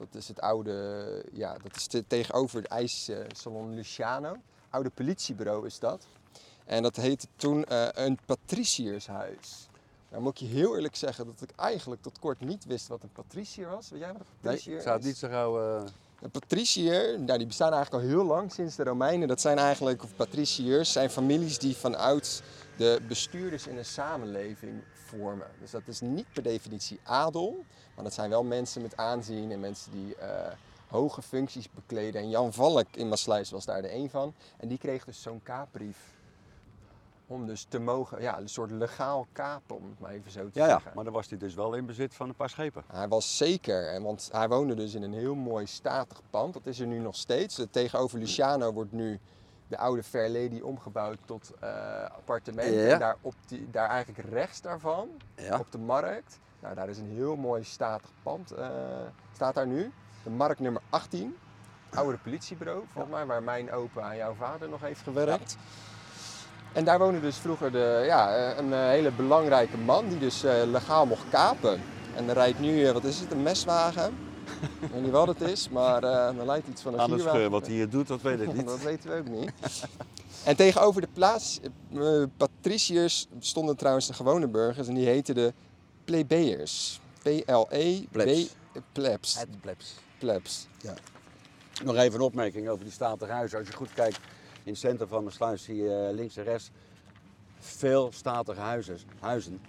Dat 0.00 0.14
is 0.14 0.28
het 0.28 0.40
oude, 0.40 1.24
ja, 1.32 1.56
dat 1.62 1.76
is 1.76 1.86
te- 1.86 2.06
tegenover 2.06 2.56
het 2.62 2.66
ijssalon 2.70 3.74
Luciano. 3.74 4.36
Oude 4.70 4.90
politiebureau 4.90 5.66
is 5.66 5.78
dat. 5.78 6.06
En 6.64 6.82
dat 6.82 6.96
heette 6.96 7.26
toen 7.36 7.64
eh, 7.64 7.86
een 7.92 8.18
patriciershuis. 8.26 9.68
Nou 10.10 10.22
moet 10.22 10.32
ik 10.32 10.38
je 10.38 10.46
heel 10.54 10.74
eerlijk 10.76 10.96
zeggen 10.96 11.26
dat 11.26 11.40
ik 11.42 11.50
eigenlijk 11.56 12.02
tot 12.02 12.18
kort 12.18 12.40
niet 12.40 12.64
wist 12.64 12.88
wat 12.88 13.02
een 13.02 13.12
patricier 13.12 13.68
was. 13.68 13.90
Weet 13.90 14.00
jij 14.00 14.12
wat 14.12 14.20
een 14.20 14.26
Nee, 14.40 14.52
patricier 14.52 14.76
ik 14.76 14.82
zou 14.82 14.96
het 14.96 15.04
niet 15.04 15.16
zo 15.16 15.28
gauw... 15.28 15.60
eh, 15.60 15.82
Een 16.20 16.30
patriciër, 16.30 17.20
nou, 17.20 17.38
die 17.38 17.46
bestaan 17.46 17.72
eigenlijk 17.72 18.04
al 18.04 18.10
heel 18.10 18.24
lang 18.24 18.52
sinds 18.52 18.76
de 18.76 18.82
Romeinen. 18.84 19.28
Dat 19.28 19.40
zijn 19.40 19.58
eigenlijk, 19.58 20.02
of 20.02 20.16
patriciërs, 20.16 20.92
zijn 20.92 21.10
families 21.10 21.58
die 21.58 21.76
van 21.76 21.94
ouds 21.98 22.40
de 22.80 23.00
bestuurders 23.08 23.66
in 23.66 23.76
een 23.76 23.84
samenleving 23.84 24.82
vormen. 24.92 25.46
Dus 25.60 25.70
dat 25.70 25.82
is 25.86 26.00
niet 26.00 26.32
per 26.32 26.42
definitie 26.42 27.00
adel, 27.02 27.64
maar 27.94 28.04
dat 28.04 28.14
zijn 28.14 28.30
wel 28.30 28.44
mensen 28.44 28.82
met 28.82 28.96
aanzien 28.96 29.50
en 29.50 29.60
mensen 29.60 29.92
die 29.92 30.14
eh, 30.14 30.52
hoge 30.88 31.22
functies 31.22 31.70
bekleden. 31.70 32.20
En 32.20 32.30
Jan 32.30 32.52
Valk 32.52 32.86
in 32.90 33.08
Maasluis 33.08 33.50
was 33.50 33.64
daar 33.64 33.82
de 33.82 33.94
een 33.94 34.10
van. 34.10 34.34
En 34.56 34.68
die 34.68 34.78
kreeg 34.78 35.04
dus 35.04 35.22
zo'n 35.22 35.42
kaapbrief. 35.42 35.98
Om 37.26 37.46
dus 37.46 37.66
te 37.68 37.78
mogen, 37.78 38.22
ja, 38.22 38.38
een 38.38 38.48
soort 38.48 38.70
legaal 38.70 39.26
kapen, 39.32 39.76
om 39.76 39.88
het 39.88 40.00
maar 40.00 40.10
even 40.10 40.30
zo 40.30 40.50
te 40.50 40.58
ja, 40.58 40.64
ja, 40.64 40.70
zeggen. 40.70 40.92
maar 40.94 41.04
dan 41.04 41.12
was 41.12 41.28
hij 41.28 41.38
dus 41.38 41.54
wel 41.54 41.74
in 41.74 41.86
bezit 41.86 42.14
van 42.14 42.28
een 42.28 42.34
paar 42.34 42.50
schepen. 42.50 42.84
Hij 42.92 43.08
was 43.08 43.36
zeker, 43.36 43.88
en 43.88 44.02
want 44.02 44.28
hij 44.32 44.48
woonde 44.48 44.74
dus 44.74 44.94
in 44.94 45.02
een 45.02 45.12
heel 45.12 45.34
mooi 45.34 45.66
statig 45.66 46.20
pand. 46.30 46.54
Dat 46.54 46.66
is 46.66 46.80
er 46.80 46.86
nu 46.86 46.98
nog 46.98 47.16
steeds. 47.16 47.58
Eh, 47.58 47.66
Tegenover 47.70 48.18
Luciano 48.18 48.72
wordt 48.72 48.92
nu 48.92 49.20
de 49.70 49.78
oude 49.78 50.02
Fair 50.02 50.28
Lady 50.28 50.60
omgebouwd 50.60 51.18
tot 51.24 51.50
eh 51.60 51.70
appartement. 52.04 52.74
Ja. 52.74 52.88
En 52.92 52.98
daar, 52.98 53.16
op 53.20 53.34
die, 53.46 53.68
daar 53.70 53.88
eigenlijk 53.88 54.28
rechts 54.28 54.60
daarvan, 54.60 55.08
Ja. 55.36 55.58
op 55.58 55.72
de 55.72 55.78
markt, 55.78 56.38
nou, 56.60 56.74
daar 56.74 56.88
is 56.88 56.98
een 56.98 57.10
heel 57.14 57.36
mooi 57.36 57.64
statig 57.64 58.10
pand, 58.22 58.50
eh, 58.50 58.68
staat 59.34 59.54
daar 59.54 59.66
nu. 59.66 59.92
De 60.22 60.30
markt 60.30 60.60
nummer 60.60 60.82
18, 60.90 61.36
oude 61.94 62.18
politiebureau 62.18 62.84
volgens 62.92 63.14
mij, 63.14 63.26
waar 63.26 63.42
mijn 63.42 63.72
opa 63.72 64.10
en 64.10 64.16
jouw 64.16 64.34
vader 64.34 64.68
nog 64.68 64.80
heeft 64.80 65.00
gewerkt. 65.02 65.56
En 66.72 66.84
daar 66.84 66.98
woonde 66.98 67.20
dus 67.20 67.36
vroeger 67.36 67.72
de, 67.72 68.02
ja, 68.06 68.34
eh, 68.36 68.56
een 68.58 68.72
eh, 68.72 68.78
hele 68.78 69.10
belangrijke 69.12 69.76
man 69.78 70.08
die 70.08 70.18
dus 70.18 70.44
eh, 70.44 70.52
legaal 70.66 71.06
mocht 71.06 71.28
kapen. 71.30 71.80
En 72.16 72.28
er 72.28 72.34
rijdt 72.34 72.58
nu, 72.60 72.84
eh, 72.86 72.92
wat 72.92 73.04
is 73.04 73.20
het, 73.20 73.30
een 73.32 73.42
meswagen. 73.42 74.14
Ik 74.80 74.90
weet 74.92 75.02
niet 75.02 75.10
wat 75.10 75.28
het 75.28 75.40
is, 75.40 75.68
maar 75.68 76.02
eh 76.04 76.38
er 76.38 76.46
lijkt 76.46 76.68
iets 76.68 76.82
van 76.82 76.98
een 76.98 77.00
gierwagen. 77.08 77.44
eh, 77.44 77.48
wat 77.50 77.66
hij 77.66 77.74
hier 77.74 77.88
doet, 77.88 78.06
dat 78.08 78.22
weet 78.22 78.40
ik 78.40 78.52
niet. 78.56 78.66
dat 78.66 78.82
weten 78.82 79.10
we 79.10 79.16
ook 79.16 79.28
niet. 79.40 79.52
en 80.44 80.56
tegenover 80.56 81.00
de 81.00 81.08
plaats, 81.12 81.60
eh, 81.94 82.22
patriciërs, 82.36 83.26
stonden 83.38 83.76
trouwens 83.76 84.06
de 84.06 84.12
gewone 84.14 84.48
burgers 84.48 84.88
en 84.88 84.94
die 84.94 85.06
heten 85.06 85.34
de 85.34 85.52
plebeiers. 86.04 87.00
P-L-E-B... 87.22 88.10
Plebs. 88.12 88.54
Plebs. 88.92 89.38
Het 89.38 89.60
plebs. 89.60 89.94
Plebs. 90.18 90.66
Ja. 90.80 90.94
Nog 91.84 91.96
even 91.96 92.14
een 92.14 92.24
opmerking 92.24 92.68
over 92.68 92.84
die 92.84 92.92
statige 92.92 93.32
huizen. 93.32 93.58
Als 93.58 93.68
je 93.68 93.74
goed 93.74 93.92
kijkt 93.94 94.16
in 94.64 94.72
het 94.72 94.78
centrum 94.78 95.08
van 95.08 95.22
mijn 95.22 95.34
sluis 95.34 95.62
zie 95.62 95.76
je 95.76 96.06
eh, 96.08 96.14
links 96.14 96.36
en 96.36 96.44
rechts 96.44 96.70
veel 97.58 98.10
statige 98.12 98.60
huizen. 98.60 98.98
huizen. 99.20 99.60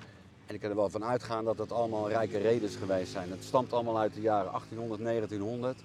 En 0.51 0.57
ik 0.57 0.63
kan 0.63 0.69
er 0.69 0.81
wel 0.81 0.89
van 0.89 1.03
uitgaan 1.03 1.45
dat 1.45 1.57
dat 1.57 1.71
allemaal 1.71 2.09
rijke 2.09 2.37
redens 2.37 2.75
geweest 2.75 3.11
zijn. 3.11 3.29
Het 3.29 3.43
stamt 3.43 3.73
allemaal 3.73 3.99
uit 3.99 4.13
de 4.13 4.21
jaren 4.21 4.51
1800, 4.51 5.03
1900. 5.03 5.77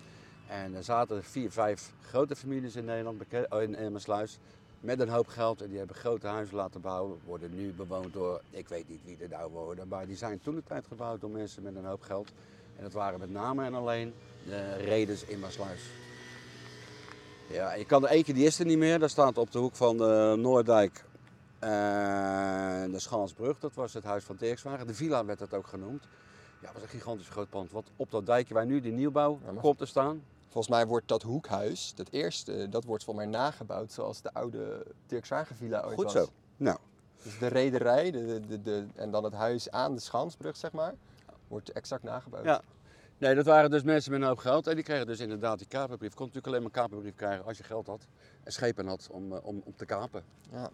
En 0.47 0.75
er 0.75 0.85
zaten 0.85 1.25
vier, 1.25 1.51
vijf 1.51 1.93
grote 2.03 2.37
families 2.37 2.77
in 2.77 2.85
Nederland, 2.85 3.23
oh, 3.49 3.63
in 3.63 3.77
Emmersluis. 3.77 4.39
met 4.81 5.01
een 5.01 5.09
hoop 5.09 5.27
geld 5.27 5.63
en 5.63 5.69
die 5.69 5.79
hebben 5.79 5.97
grote 5.97 6.27
huizen 6.27 6.57
laten 6.57 6.81
bouwen. 6.81 7.19
Worden 7.25 7.55
nu 7.55 7.73
bewoond 7.73 8.13
door, 8.13 8.41
ik 8.51 8.69
weet 8.69 8.89
niet 8.89 9.01
wie 9.05 9.17
er 9.21 9.29
nou 9.29 9.51
wonen, 9.51 9.89
maar 9.89 10.07
die 10.07 10.17
zijn 10.17 10.41
toen 10.43 10.55
de 10.55 10.63
tijd 10.67 10.85
gebouwd 10.87 11.21
door 11.21 11.31
mensen 11.31 11.63
met 11.63 11.77
een 11.77 11.85
hoop 11.85 12.03
geld. 12.03 12.29
En 12.77 12.83
dat 12.83 12.93
waren 12.93 13.19
met 13.19 13.31
name 13.31 13.65
en 13.65 13.75
alleen 13.75 14.15
de 14.49 14.75
reders 14.75 15.25
in 15.25 15.39
Maasluis. 15.39 15.83
Ja, 17.51 17.75
je 17.75 17.85
kan 17.85 18.05
er 18.05 18.11
eentje, 18.11 18.33
die 18.33 18.47
is 18.47 18.59
er 18.59 18.67
niet 18.67 18.79
meer. 18.79 18.99
Dat 18.99 19.11
staat 19.11 19.39
op 19.39 19.53
de 19.53 19.59
hoek 19.59 19.77
van 19.77 19.97
de 19.97 20.35
Noordijk 20.39 21.05
en 21.59 22.91
de 22.91 22.99
Schansbrug. 22.99 23.59
Dat 23.59 23.75
was 23.75 23.93
het 23.95 24.05
huis 24.05 24.25
van 24.25 24.37
Dirkswagen. 24.37 24.87
De 24.87 24.95
villa 24.95 25.25
werd 25.25 25.39
dat 25.39 25.55
ook 25.55 25.67
genoemd. 25.67 26.03
Ja, 26.61 26.67
dat 26.67 26.73
was 26.73 26.83
een 26.83 26.89
gigantisch 26.89 27.29
groot 27.29 27.49
pand. 27.49 27.71
Wat 27.71 27.91
op 27.97 28.11
dat 28.11 28.27
dijkje 28.27 28.55
waar 28.55 28.67
nu 28.67 28.81
die 28.81 28.93
nieuwbouw 28.93 29.39
Ja, 29.45 29.61
komt 29.61 29.79
te 29.79 29.87
staan. 29.87 30.23
Volgens 30.49 30.69
mij 30.77 30.87
wordt 30.87 31.09
dat 31.09 31.23
hoekhuis, 31.23 31.93
dat 31.95 32.09
eerste, 32.11 32.69
dat 32.69 32.85
wordt 32.85 33.05
volgens 33.05 33.27
mij 33.27 33.35
nagebouwd 33.35 33.93
zoals 33.93 34.23
de 34.23 34.33
oude 34.35 34.87
Dirk 35.07 35.27
Villa 35.27 35.83
ooit 35.83 35.95
Goed 35.95 36.05
was. 36.05 36.13
zo. 36.13 36.29
Nou, 36.57 36.79
Dus 37.23 37.39
de 37.39 37.47
rederij 37.47 38.11
de, 38.11 38.25
de, 38.27 38.47
de, 38.47 38.63
de- 38.63 38.87
en 38.95 39.11
dan 39.11 39.25
het 39.25 39.33
huis 39.33 39.71
aan 39.71 39.95
de 39.95 40.01
Schansbrug, 40.01 40.57
zeg 40.57 40.73
maar, 40.73 40.95
wordt 41.49 41.73
exact 41.73 42.03
nagebouwd. 42.03 42.45
Ja. 42.45 42.61
Nee, 43.19 43.35
dat 43.35 43.45
waren 43.45 43.71
dus 43.71 43.83
mensen 43.83 44.13
met 44.13 44.21
een 44.21 44.27
hoop 44.27 44.39
geld. 44.39 44.67
En 44.67 44.75
die 44.75 44.85
kregen 44.85 45.07
dus 45.07 45.21
inderdaad 45.21 45.59
die 45.59 45.67
kaperbrief. 45.69 46.15
Kon 46.15 46.27
natuurlijk 46.27 46.47
alleen 46.47 46.63
maar 46.69 46.75
een 46.83 46.89
kaperbrief 46.89 47.15
krijgen 47.15 47.45
als 47.45 47.57
je 47.59 47.65
geld 47.65 47.87
had. 47.87 48.07
En 48.43 48.53
schepen 48.53 48.87
had 48.87 49.09
om, 49.11 49.33
eh, 49.33 49.39
om, 49.47 49.63
om 49.65 49.77
te 49.77 49.85
kapen. 49.85 50.23
Ja. 50.53 50.71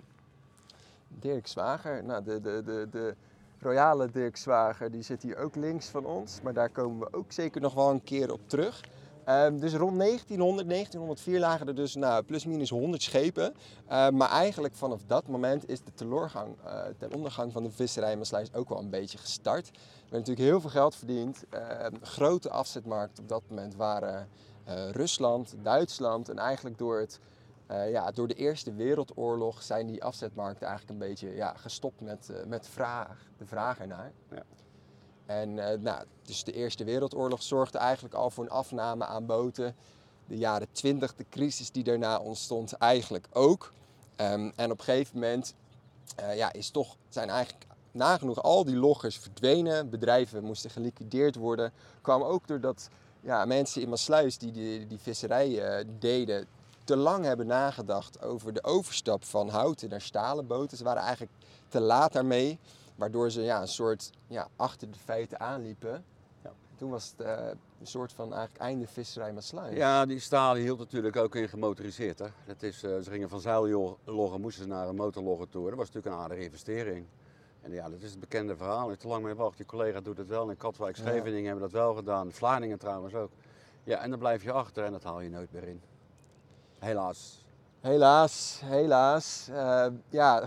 Dirk 1.21 1.47
Zwager, 1.47 2.05
nou, 2.05 2.25
de, 2.25 2.41
de, 2.41 2.63
de, 2.65 2.87
de 2.91 3.15
royale 3.61 4.11
Dirk 4.11 4.37
Zwager, 4.37 4.91
die 4.91 5.03
zit 5.03 5.23
hier 5.23 5.37
ook 5.37 5.57
links 5.57 5.87
van 5.87 6.05
ons. 6.05 6.41
Maar 6.43 6.53
daar 6.53 6.71
komen 6.71 6.99
we 6.99 7.17
ook 7.17 7.33
zeker 7.33 7.61
nog 7.61 7.75
wel 7.75 7.91
een 7.91 8.05
keer 8.05 8.33
op 8.33 8.41
terug. 8.47 8.81
Ehm, 9.25 9.59
dus 9.59 9.75
rond 9.75 9.99
1900, 9.99 10.69
1904 10.69 11.39
lagen 11.39 11.67
er 11.67 11.75
dus 11.75 11.95
nou, 11.95 12.23
plus 12.23 12.47
minus 12.47 12.71
100 12.71 13.03
schepen. 13.03 13.55
Ehm, 13.89 14.17
maar 14.17 14.31
eigenlijk 14.31 14.75
vanaf 14.75 15.01
dat 15.07 15.29
moment 15.29 15.69
is 15.69 15.83
de 15.83 15.93
teloorgang, 15.95 16.57
eh, 16.65 16.81
ten 16.99 17.15
ondergang 17.15 17.53
van 17.53 17.63
de 17.63 17.71
visserij 17.71 18.13
in 18.13 18.49
ook 18.53 18.69
wel 18.69 18.79
een 18.79 18.91
beetje 18.91 19.19
gestart. 19.19 19.67
Er 19.67 19.73
werd 20.11 20.27
natuurlijk 20.27 20.49
heel 20.49 20.61
veel 20.61 20.71
geld 20.71 20.97
verdiend. 20.97 21.45
Ehm, 21.51 21.95
grote 22.03 22.51
afzetmarkten 22.51 23.23
op 23.23 23.29
dat 23.29 23.43
moment 23.49 23.75
waren 23.75 24.29
eh, 24.65 24.91
Rusland, 24.91 25.55
Duitsland 25.63 26.29
en 26.29 26.39
eigenlijk 26.39 26.79
door 26.79 26.99
het 26.99 27.21
eh, 27.73 27.91
ja, 27.91 28.11
door 28.11 28.29
de 28.29 28.35
Eerste 28.35 28.73
Wereldoorlog 28.73 29.63
zijn 29.63 29.87
die 29.87 30.05
afzetmarkten 30.05 30.67
eigenlijk 30.67 31.01
een 31.01 31.09
beetje 31.09 31.35
ja, 31.35 31.55
gestopt 31.57 32.01
met, 32.01 32.31
eh, 32.31 32.45
met 32.47 32.69
vraag, 32.69 33.31
de 33.39 33.47
vraag 33.47 33.79
ernaar. 33.79 34.13
Ja. 34.31 34.43
En 35.27 35.59
eh, 35.59 35.79
nou, 35.79 36.05
dus 36.23 36.45
de 36.45 36.53
Eerste 36.53 36.85
Wereldoorlog 36.85 37.43
zorgde 37.43 37.79
eigenlijk 37.79 38.15
al 38.15 38.31
voor 38.31 38.45
een 38.45 38.51
afname 38.51 39.05
aan 39.05 39.27
boten. 39.27 39.75
De 40.27 40.37
jaren 40.37 40.69
20, 40.73 41.15
de 41.15 41.25
crisis 41.31 41.71
die 41.71 41.85
daarna 41.85 42.19
ontstond, 42.19 42.73
eigenlijk 42.73 43.27
ook. 43.33 43.73
Ehm, 44.17 44.51
en 44.57 44.71
op 44.71 44.79
een 44.79 44.85
gegeven 44.85 45.15
moment 45.15 45.55
ja, 46.35 46.53
is 46.53 46.71
toch, 46.71 46.97
zijn 47.09 47.31
eigenlijk 47.31 47.67
nagenoeg 47.91 48.43
al 48.43 48.65
die 48.65 48.77
loggers 48.77 49.19
verdwenen. 49.19 49.91
Bedrijven 49.91 50.45
moesten 50.45 50.71
geliquideerd 50.71 51.37
worden. 51.37 51.73
Kwam 52.01 52.23
ook 52.23 52.47
doordat 52.47 52.89
ja, 53.21 53.45
mensen 53.45 53.83
in 53.83 53.89
Maasluis 53.89 54.39
die 54.39 54.53
die, 54.53 54.87
die 54.87 54.99
visserij 54.99 55.85
deden, 55.99 56.47
te 56.85 56.97
lang 56.97 57.25
hebben 57.25 57.47
nagedacht 57.47 58.23
over 58.23 58.53
de 58.53 58.65
overstap 58.65 59.25
van 59.25 59.49
houten 59.49 59.89
naar 59.89 60.01
stalen 60.01 60.47
boten. 60.47 60.77
Ze 60.77 60.85
waren 60.85 61.03
eigenlijk 61.03 61.33
te 61.69 61.81
laat 61.81 62.13
daarmee, 62.13 62.59
waardoor 62.97 63.31
ze 63.31 63.43
ja, 63.43 63.61
een 63.61 63.69
soort 63.69 64.11
ja, 64.27 64.49
achter 64.57 64.91
de 64.91 64.99
feiten 64.99 65.41
aanliepen. 65.41 66.05
Ja. 66.43 66.53
Toen 66.77 66.91
was 66.91 67.15
het 67.17 67.27
eh, 67.27 67.47
een 67.81 67.87
soort 67.87 68.13
van 68.13 68.33
eigenlijk 68.33 68.63
einde 68.63 68.87
visserij 68.87 69.33
Maasluis. 69.33 69.77
Ja, 69.77 70.07
die 70.07 70.19
staal 70.19 70.55
hield 70.55 70.79
natuurlijk 70.79 71.17
ook 71.17 71.35
in 71.35 71.49
gemotoriseerd. 71.49 72.19
Hè. 72.19 72.27
Dat 72.47 72.63
is, 72.63 72.83
eh, 72.83 72.99
ze 72.99 73.11
gingen 73.11 73.29
van 73.29 73.41
zeilloggen, 73.41 74.41
moesten 74.41 74.63
ze 74.63 74.69
naar 74.69 74.89
een 74.89 74.97
motorlogger 74.97 75.49
toe. 75.49 75.69
Dat 75.69 75.79
was 75.79 75.87
natuurlijk 75.87 76.15
een 76.15 76.23
aardige 76.23 76.43
investering. 76.45 77.07
En 77.63 77.73
ja, 77.73 77.89
dat 77.89 78.03
is 78.03 78.11
het 78.11 78.21
bekende 78.21 78.57
verhaal. 78.57 78.87
Er 78.87 78.93
is 78.93 78.99
te 78.99 79.09
lang 79.09 79.25
mee 79.25 79.35
wacht. 79.35 79.59
Je 79.59 79.65
collega 79.65 80.01
doet 80.01 80.19
het 80.19 80.29
wel. 80.29 80.51
In 80.51 80.57
Katwijk, 80.57 80.97
Ja. 80.97 81.03
Scheveningen 81.03 81.45
hebben 81.45 81.63
dat 81.63 81.73
wel 81.73 81.95
gedaan. 81.95 82.33
Vlaardingen 82.33 82.79
trouwens 82.79 83.15
ook. 83.15 83.31
Ja, 83.85 83.99
en 83.99 84.11
dan 84.11 84.19
blijf 84.19 84.43
je 84.43 84.53
achter 84.53 84.85
en 84.85 84.93
dat 84.93 85.03
haal 85.03 85.21
je 85.21 85.31
nooit 85.31 85.53
meer 85.53 85.69
in. 85.69 85.83
Helaas. 86.83 87.45
Helaas, 87.81 88.61
helaas. 88.65 89.49
Eh, 89.49 89.87
ja, 90.11 90.45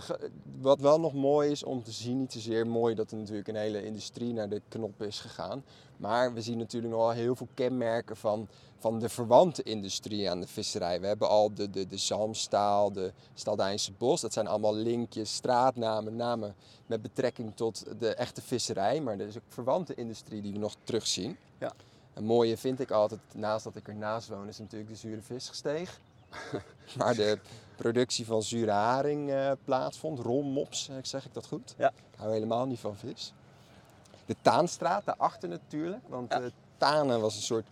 wat 0.60 0.80
wel 0.80 1.00
nog 1.00 1.12
mooi 1.12 1.50
is 1.50 1.62
om 1.62 1.82
te 1.82 1.90
zien, 1.90 2.18
niet 2.18 2.32
zozeer 2.32 2.66
mooi 2.66 2.94
dat 2.94 3.10
er 3.10 3.16
natuurlijk 3.16 3.48
een 3.48 3.56
hele 3.56 3.84
industrie 3.84 4.32
naar 4.32 4.48
de 4.48 4.62
knop 4.68 5.02
is 5.02 5.20
gegaan. 5.20 5.64
Maar 5.96 6.34
we 6.34 6.40
zien 6.40 6.58
natuurlijk 6.58 6.92
nog 6.92 7.02
wel 7.02 7.10
heel 7.10 7.36
veel 7.36 7.48
kenmerken 7.54 8.16
van, 8.16 8.48
van 8.78 8.98
de 8.98 9.08
verwante 9.08 9.62
industrie 9.62 10.30
aan 10.30 10.40
de 10.40 10.46
visserij. 10.46 11.00
We 11.00 11.06
hebben 11.06 11.28
al 11.28 11.54
de, 11.54 11.70
de, 11.70 11.86
de 11.86 11.96
zalmstaal, 11.96 12.92
de 12.92 13.12
Staldijnse 13.34 13.92
bos. 13.92 14.20
Dat 14.20 14.32
zijn 14.32 14.46
allemaal 14.46 14.74
linkjes, 14.74 15.34
straatnamen, 15.34 16.16
namen 16.16 16.54
met 16.86 17.02
betrekking 17.02 17.52
tot 17.54 17.84
de 17.98 18.14
echte 18.14 18.42
visserij. 18.42 19.00
Maar 19.00 19.18
er 19.18 19.26
is 19.26 19.36
ook 19.36 19.42
verwante 19.48 19.94
industrie 19.94 20.42
die 20.42 20.52
we 20.52 20.58
nog 20.58 20.74
terugzien. 20.84 21.36
Ja. 21.58 21.72
Een 22.14 22.24
mooie 22.24 22.56
vind 22.56 22.80
ik 22.80 22.90
altijd, 22.90 23.20
naast 23.34 23.64
dat 23.64 23.76
ik 23.76 23.88
ernaast 23.88 24.28
woon, 24.28 24.48
is 24.48 24.58
natuurlijk 24.58 24.90
de 24.90 24.96
zure 24.96 25.22
visgesteeg. 25.22 26.00
Waar 26.96 27.14
de 27.14 27.38
productie 27.76 28.26
van 28.26 28.42
zure 28.42 28.70
haring 28.70 29.30
eh, 29.30 29.52
plaatsvond. 29.64 30.18
Rolmops, 30.18 30.88
eh, 30.88 30.94
zeg 31.02 31.24
ik 31.24 31.34
dat 31.34 31.46
goed? 31.46 31.74
Ja. 31.78 31.88
Ik 31.88 32.18
hou 32.18 32.32
helemaal 32.32 32.66
niet 32.66 32.80
van 32.80 32.96
vis. 32.96 33.32
De 34.26 34.36
Taanstraat, 34.42 35.04
daarachter 35.04 35.48
natuurlijk. 35.48 36.02
Want 36.08 36.32
Ja. 36.32 36.40
eh, 36.40 36.46
tanen 36.76 37.20
was 37.20 37.36
een 37.36 37.42
soort... 37.42 37.66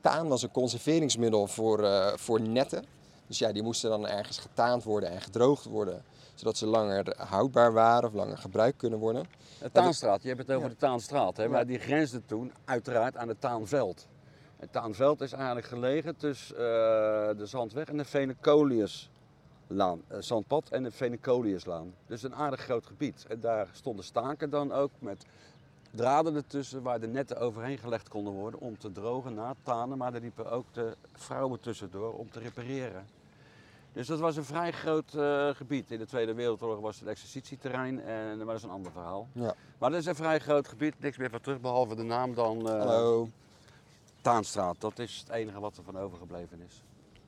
Taan 0.00 0.28
was 0.28 0.42
een 0.42 0.50
conserveringsmiddel 0.50 1.46
voor, 1.46 1.88
voor 2.18 2.40
netten. 2.40 2.84
Dus 3.26 3.38
ja, 3.38 3.52
die 3.52 3.62
moesten 3.62 3.90
dan 3.90 4.06
ergens 4.08 4.38
getaand 4.38 4.84
worden 4.84 5.10
en 5.10 5.20
gedroogd 5.20 5.64
worden. 5.64 6.02
Zodat 6.34 6.56
ze 6.56 6.66
langer 6.66 7.14
houdbaar 7.18 7.72
waren 7.72 8.08
of 8.08 8.14
langer 8.14 8.38
gebruikt 8.38 8.76
kunnen 8.76 8.98
worden. 8.98 9.26
De 9.60 9.70
Taanstraat, 9.70 10.22
je 10.22 10.28
hebt 10.28 10.40
het 10.40 10.50
over 10.50 10.62
Ja. 10.68 10.68
de 10.68 10.76
Taanstraat. 10.78 11.36
Hè, 11.36 11.48
maar 11.48 11.66
die 11.66 11.78
grensde 11.78 12.24
toen 12.26 12.52
uiteraard 12.64 13.16
aan 13.16 13.28
het 13.28 13.40
Taanveld. 13.40 14.06
Het 14.56 14.72
Taanveld 14.72 15.20
is 15.20 15.32
eigenlijk 15.32 15.66
gelegen 15.66 16.16
tussen 16.16 16.56
eh, 16.56 16.62
de 17.38 17.46
Zandweg 17.46 17.88
en 17.88 17.96
de 17.96 18.04
Venecoliuslaan. 18.04 20.02
eh, 20.08 20.16
Zandpad 20.20 20.68
en 20.68 20.82
de 20.82 20.90
Venecoliuslaan. 20.90 21.94
Dus 22.06 22.22
een 22.22 22.34
aardig 22.34 22.60
groot 22.60 22.86
gebied. 22.86 23.26
En 23.28 23.40
daar 23.40 23.68
stonden 23.72 24.04
staken 24.04 24.50
dan 24.50 24.72
ook 24.72 24.90
met 24.98 25.26
draden 25.90 26.34
ertussen 26.34 26.82
waar 26.82 27.00
de 27.00 27.06
netten 27.06 27.40
overheen 27.40 27.78
gelegd 27.78 28.08
konden 28.08 28.32
worden 28.32 28.60
om 28.60 28.78
te 28.78 28.92
drogen 28.92 29.34
na 29.34 29.48
het 29.48 29.56
tanen. 29.62 29.98
Maar 29.98 30.14
er 30.14 30.20
liepen 30.20 30.50
ook 30.50 30.66
de 30.72 30.96
vrouwen 31.12 31.60
tussendoor 31.60 32.12
om 32.12 32.30
te 32.30 32.38
repareren. 32.38 33.06
Dus 33.92 34.06
dat 34.06 34.18
was 34.18 34.36
een 34.36 34.44
vrij 34.44 34.72
groot 34.72 35.14
eh, 35.14 35.48
gebied. 35.48 35.90
In 35.90 35.98
de 35.98 36.06
Tweede 36.06 36.34
Wereldoorlog 36.34 36.80
was 36.80 36.98
het 36.98 37.08
exercitieterrein, 37.08 38.00
en, 38.00 38.36
maar 38.36 38.46
dat 38.46 38.56
is 38.56 38.62
een 38.62 38.70
ander 38.70 38.92
verhaal. 38.92 39.28
Ja. 39.32 39.54
Maar 39.78 39.90
dat 39.90 40.00
is 40.00 40.06
een 40.06 40.14
vrij 40.14 40.38
groot 40.38 40.68
gebied, 40.68 40.94
niks 41.00 41.16
meer 41.16 41.30
van 41.30 41.40
terug, 41.40 41.60
behalve 41.60 41.94
de 41.94 42.02
naam 42.02 42.34
dan 42.34 42.68
Hallo, 42.68 43.28
Taanstraat. 44.24 44.80
Dat 44.80 44.98
is 44.98 45.24
het 45.26 45.34
enige 45.36 45.60
wat 45.60 45.76
er 45.76 45.84
van 45.84 45.98
overgebleven 45.98 46.60
is. 46.60 46.82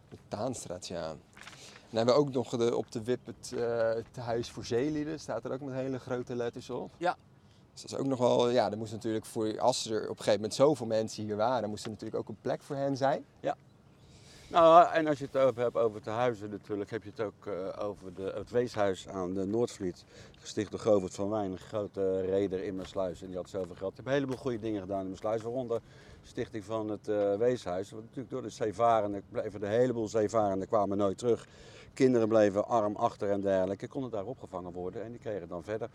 de 0.08 0.16
Taanstraat, 0.28 0.86
ja. 0.86 1.08
Dan 1.08 1.96
hebben 1.96 2.14
we 2.14 2.20
ook 2.20 2.32
nog 2.32 2.48
de, 2.48 2.76
op 2.76 2.92
de 2.92 3.02
wip 3.02 3.26
het, 3.26 3.52
eh, 3.56 3.88
het 3.88 4.16
huis 4.16 4.50
voor 4.50 4.64
zeelieden. 4.64 5.20
Staat 5.20 5.44
er 5.44 5.52
ook 5.52 5.60
met 5.60 5.74
hele 5.74 5.98
grote 5.98 6.34
letters 6.34 6.70
op. 6.70 6.90
Ja. 6.96 7.16
Dus 7.72 7.82
dat 7.82 7.90
is 7.90 7.96
ook 7.96 8.06
nog 8.06 8.18
wel, 8.18 8.50
ja, 8.50 8.70
er 8.70 8.78
moest 8.78 8.92
natuurlijk 8.92 9.24
voor, 9.24 9.60
als 9.60 9.90
er 9.90 10.02
op 10.02 10.08
een 10.08 10.16
gegeven 10.16 10.34
moment 10.34 10.54
zoveel 10.54 10.86
mensen 10.86 11.24
hier 11.24 11.36
waren, 11.36 11.68
moest 11.68 11.84
er 11.84 11.90
natuurlijk 11.90 12.20
ook 12.20 12.28
een 12.28 12.40
plek 12.40 12.62
voor 12.62 12.76
hen 12.76 12.96
zijn. 12.96 13.24
Nou, 14.48 14.92
en 14.92 15.06
als 15.06 15.18
je 15.18 15.24
het 15.24 15.36
over 15.36 15.62
hebt 15.62 15.76
over 15.76 16.02
de 16.02 16.10
huizen 16.10 16.50
natuurlijk, 16.50 16.90
heb 16.90 17.02
je 17.02 17.10
het 17.10 17.20
ook 17.20 17.46
eh, 17.46 17.84
over 17.86 18.14
de, 18.14 18.32
het 18.34 18.50
weeshuis 18.50 19.08
aan 19.08 19.34
de 19.34 19.46
Noordvliet. 19.46 20.04
Gesticht 20.38 20.70
door 20.70 20.80
Govert 20.80 21.14
van 21.14 21.30
Wijn, 21.30 21.50
een 21.50 21.58
grote 21.58 22.20
reder 22.20 22.64
in 22.64 22.76
Maasluis. 22.76 23.22
En 23.22 23.26
die 23.26 23.36
had 23.36 23.48
zoveel 23.48 23.74
geld. 23.74 23.96
Die 23.96 24.04
heeft 24.04 24.06
een 24.06 24.12
heleboel 24.12 24.36
goede 24.36 24.58
dingen 24.58 24.80
gedaan 24.80 25.04
in 25.04 25.10
Maasluis, 25.10 25.42
waaronder 25.42 25.80
de 26.15 26.15
stichting 26.26 26.64
van 26.64 26.88
het 26.88 27.08
eh, 27.08 27.34
weeshuis. 27.34 27.90
Want 27.90 28.02
natuurlijk 28.02 28.30
door 28.30 28.42
de 28.42 28.48
zeevarenden, 28.48 29.22
bleven 29.28 29.62
een 29.62 29.70
heleboel 29.70 30.08
zeevarenden, 30.08 30.68
kwamen 30.68 30.96
nooit 30.96 31.18
terug. 31.18 31.48
Kinderen 31.94 32.28
bleven 32.28 32.68
arm 32.68 32.96
achter 32.96 33.30
en 33.30 33.40
dergelijke, 33.40 33.88
konden 33.88 34.10
daar 34.10 34.24
opgevangen 34.24 34.72
worden. 34.72 35.04
En 35.04 35.10
die 35.10 35.20
kregen 35.20 35.48
dan 35.48 35.64
verder 35.64 35.90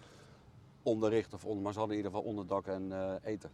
onderricht, 0.83 1.33
of 1.33 1.45
onder, 1.45 1.63
maar 1.63 1.73
ze 1.73 1.79
hadden 1.79 1.97
in 1.97 2.03
ieder 2.03 2.17
geval 2.17 2.31
onderdak 2.31 2.67
en 2.67 2.91
eh, 2.91 3.13
eten. 3.23 3.49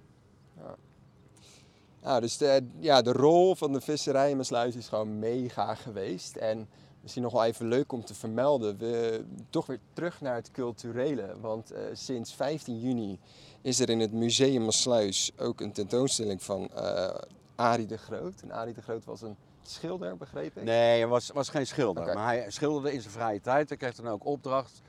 Nou, 2.02 2.22
dus 2.22 2.38
de, 2.38 2.68
ja, 2.80 3.02
de 3.02 3.12
rol 3.12 3.56
van 3.56 3.74
de 3.74 3.82
visserij 3.82 4.30
in 4.30 4.38
Maasluis 4.38 4.76
is 4.76 4.88
gewoon 4.88 5.20
mega 5.20 5.76
geweest. 5.76 6.36
En 6.36 6.70
misschien 7.08 7.32
nog 7.32 7.42
wel 7.42 7.52
even 7.52 7.68
leuk 7.68 7.92
om 7.92 8.06
te 8.06 8.14
vermelden, 8.14 8.78
we 8.78 9.26
toch 9.50 9.66
weer 9.66 9.80
terug 9.94 10.22
naar 10.22 10.36
het 10.36 10.52
culturele. 10.52 11.36
Want 11.42 11.72
eh, 11.72 11.82
sinds 11.94 12.34
15 12.34 12.80
juni 12.80 13.20
is 13.62 13.80
er 13.80 13.90
in 13.90 14.00
het 14.00 14.14
Museum 14.14 14.64
Maasluis 14.64 15.32
ook 15.38 15.62
een 15.62 15.72
tentoonstelling 15.72 16.44
van 16.44 16.70
eh 16.76 17.16
Arie 17.56 17.86
de 17.86 17.98
Groot. 17.98 18.42
En 18.42 18.52
Arie 18.52 18.74
de 18.74 18.82
Groot 18.82 19.06
was 19.06 19.22
een 19.22 19.36
schilder, 19.62 20.18
begreep 20.18 20.58
ik? 20.58 20.64
Nee, 20.64 20.98
hij 20.98 21.08
was, 21.08 21.30
was 21.30 21.50
geen 21.50 21.68
schilder. 21.68 22.14
Maar 22.14 22.26
hij 22.26 22.52
schilderde 22.52 22.94
in 22.94 23.02
zijn 23.02 23.14
vrije 23.14 23.42
tijd. 23.42 23.70
Hij 23.70 23.78
kreeg 23.78 23.96
dan 23.96 24.08
ook 24.08 24.26
opdracht 24.26 24.82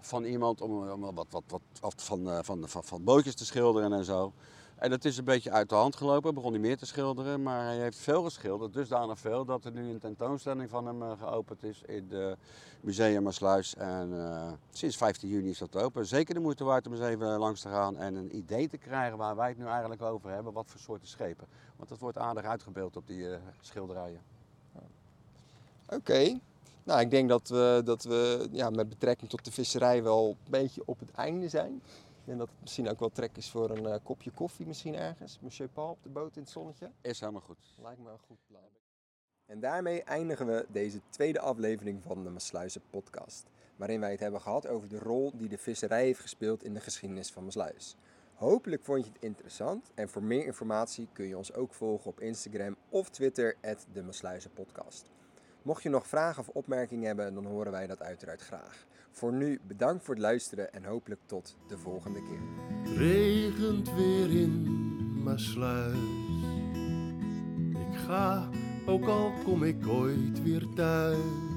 van 0.00 0.24
iemand 0.24 0.60
om, 0.60 0.90
om 0.90 1.14
wat, 1.14 1.26
wat, 1.30 1.42
wat, 1.46 1.60
wat 1.80 1.94
van, 1.96 2.30
eh, 2.30 2.38
van, 2.42 2.68
van, 2.68 2.84
van 2.84 3.04
bootjes 3.04 3.34
te 3.34 3.44
schilderen 3.44 3.92
en 3.92 4.04
zo. 4.04 4.32
En 4.82 4.90
dat 4.90 5.04
is 5.04 5.16
een 5.16 5.24
beetje 5.24 5.50
uit 5.50 5.68
de 5.68 5.74
hand 5.74 5.96
gelopen. 5.96 6.34
Begon 6.34 6.52
hij 6.52 6.60
meer 6.60 6.76
te 6.76 6.86
schilderen, 6.86 7.42
maar 7.42 7.64
hij 7.64 7.78
heeft 7.78 7.98
veel 7.98 8.22
geschilderd. 8.22 8.72
Dusdanig 8.72 9.18
veel 9.18 9.44
dat 9.44 9.64
er 9.64 9.72
nu 9.72 9.90
een 9.90 9.98
tentoonstelling 9.98 10.70
van 10.70 10.86
hem 10.86 11.02
eh, 11.02 11.10
geopend 11.18 11.62
is 11.62 11.82
in 11.86 12.06
het 12.10 12.38
Museum 12.80 13.22
Maasluis. 13.22 13.74
En 13.74 14.12
eh, 14.12 14.52
sinds 14.72 14.96
15 14.96 15.28
juni 15.28 15.50
is 15.50 15.58
dat 15.58 15.76
open. 15.76 16.06
Zeker 16.06 16.34
de 16.34 16.40
moeite 16.40 16.64
waard 16.64 16.86
om 16.86 16.92
eens 16.92 17.02
even 17.02 17.38
langs 17.38 17.60
te 17.60 17.68
gaan 17.68 17.96
en 17.96 18.14
een 18.14 18.36
idee 18.36 18.68
te 18.68 18.76
krijgen 18.76 19.18
waar 19.18 19.36
wij 19.36 19.48
het 19.48 19.58
nu 19.58 19.66
eigenlijk 19.66 20.02
over 20.02 20.30
hebben. 20.30 20.52
Wat 20.52 20.66
voor 20.68 20.80
soorten 20.80 21.08
schepen. 21.08 21.46
Want 21.76 21.88
dat 21.88 21.98
wordt 21.98 22.18
aardig 22.18 22.44
uitgebeeld 22.44 22.96
op 22.96 23.06
die 23.06 23.30
eh, 23.30 23.38
schilderijen. 23.60 24.20
Oké. 25.88 26.38
Nou, 26.84 27.00
ik 27.00 27.10
denk 27.10 27.28
dat 27.28 27.48
we, 27.48 27.82
dat 27.84 28.04
we 28.04 28.48
ja, 28.50 28.70
met 28.70 28.88
betrekking 28.88 29.30
tot 29.30 29.44
de 29.44 29.52
visserij 29.52 30.02
wel 30.02 30.28
een 30.28 30.50
beetje 30.50 30.82
op 30.84 30.98
het 30.98 31.10
einde 31.10 31.48
zijn. 31.48 31.82
En 32.26 32.38
dat 32.38 32.48
het 32.48 32.60
misschien 32.60 32.88
ook 32.88 32.98
wel 32.98 33.10
trek 33.10 33.36
is 33.36 33.50
voor 33.50 33.70
een 33.70 33.86
eh, 33.86 33.98
kopje 34.02 34.30
koffie 34.30 34.66
misschien 34.66 34.94
ergens. 34.94 35.38
Monsieur 35.40 35.70
Paul 35.70 35.90
op 35.90 36.02
de 36.02 36.08
boot 36.08 36.36
in 36.36 36.42
het 36.42 36.50
zonnetje. 36.50 36.90
Is 37.00 37.20
helemaal 37.20 37.40
goed. 37.40 37.74
Lijkt 37.82 38.00
me 38.00 38.10
een 38.10 38.18
goed 38.18 38.38
plan. 38.46 38.68
En 39.46 39.60
daarmee 39.60 40.02
eindigen 40.02 40.46
we 40.46 40.66
deze 40.68 41.00
tweede 41.08 41.40
aflevering 41.40 42.02
van 42.02 42.24
de 42.24 42.30
Maasluizen 42.30 42.82
podcast. 42.90 43.46
Waarin 43.76 44.00
wij 44.00 44.10
het 44.10 44.20
hebben 44.20 44.40
gehad 44.40 44.66
over 44.66 44.88
de 44.88 44.98
rol 44.98 45.32
die 45.34 45.48
de 45.48 45.58
visserij 45.58 46.04
heeft 46.04 46.20
gespeeld 46.20 46.64
in 46.64 46.74
de 46.74 46.80
geschiedenis 46.80 47.30
van 47.30 47.44
Maasluis. 47.44 47.96
Hopelijk 48.34 48.82
vond 48.82 49.04
je 49.04 49.12
het 49.12 49.22
interessant 49.22 49.90
en 49.94 50.08
voor 50.08 50.22
meer 50.22 50.44
informatie 50.44 51.08
kun 51.12 51.26
je 51.26 51.36
ons 51.36 51.52
ook 51.52 51.74
volgen 51.74 52.10
op 52.10 52.20
Instagram 52.20 52.76
of 52.88 53.10
Twitter, 53.10 53.56
de 53.92 54.02
Maasluizen 54.02 54.52
podcast. 54.52 55.10
Mocht 55.62 55.82
je 55.82 55.88
nog 55.88 56.06
vragen 56.06 56.40
of 56.40 56.48
opmerkingen 56.48 57.06
hebben, 57.06 57.34
dan 57.34 57.46
horen 57.46 57.72
wij 57.72 57.86
dat 57.86 58.02
uiteraard 58.02 58.40
graag. 58.40 58.86
Voor 59.12 59.32
nu 59.32 59.60
bedankt 59.66 60.04
voor 60.04 60.14
het 60.14 60.22
luisteren 60.22 60.72
en 60.72 60.84
hopelijk 60.84 61.20
tot 61.26 61.56
de 61.66 61.78
volgende 61.78 62.22
keer. 62.22 62.96
Regent 62.96 63.94
weer 63.94 64.30
in 64.40 65.22
Maasluis. 65.22 65.96
Ik 67.72 67.98
ga, 68.06 68.48
ook 68.86 69.06
al 69.06 69.32
kom 69.44 69.62
ik 69.62 69.86
ooit 69.86 70.42
weer 70.42 70.66
thuis. 70.74 71.51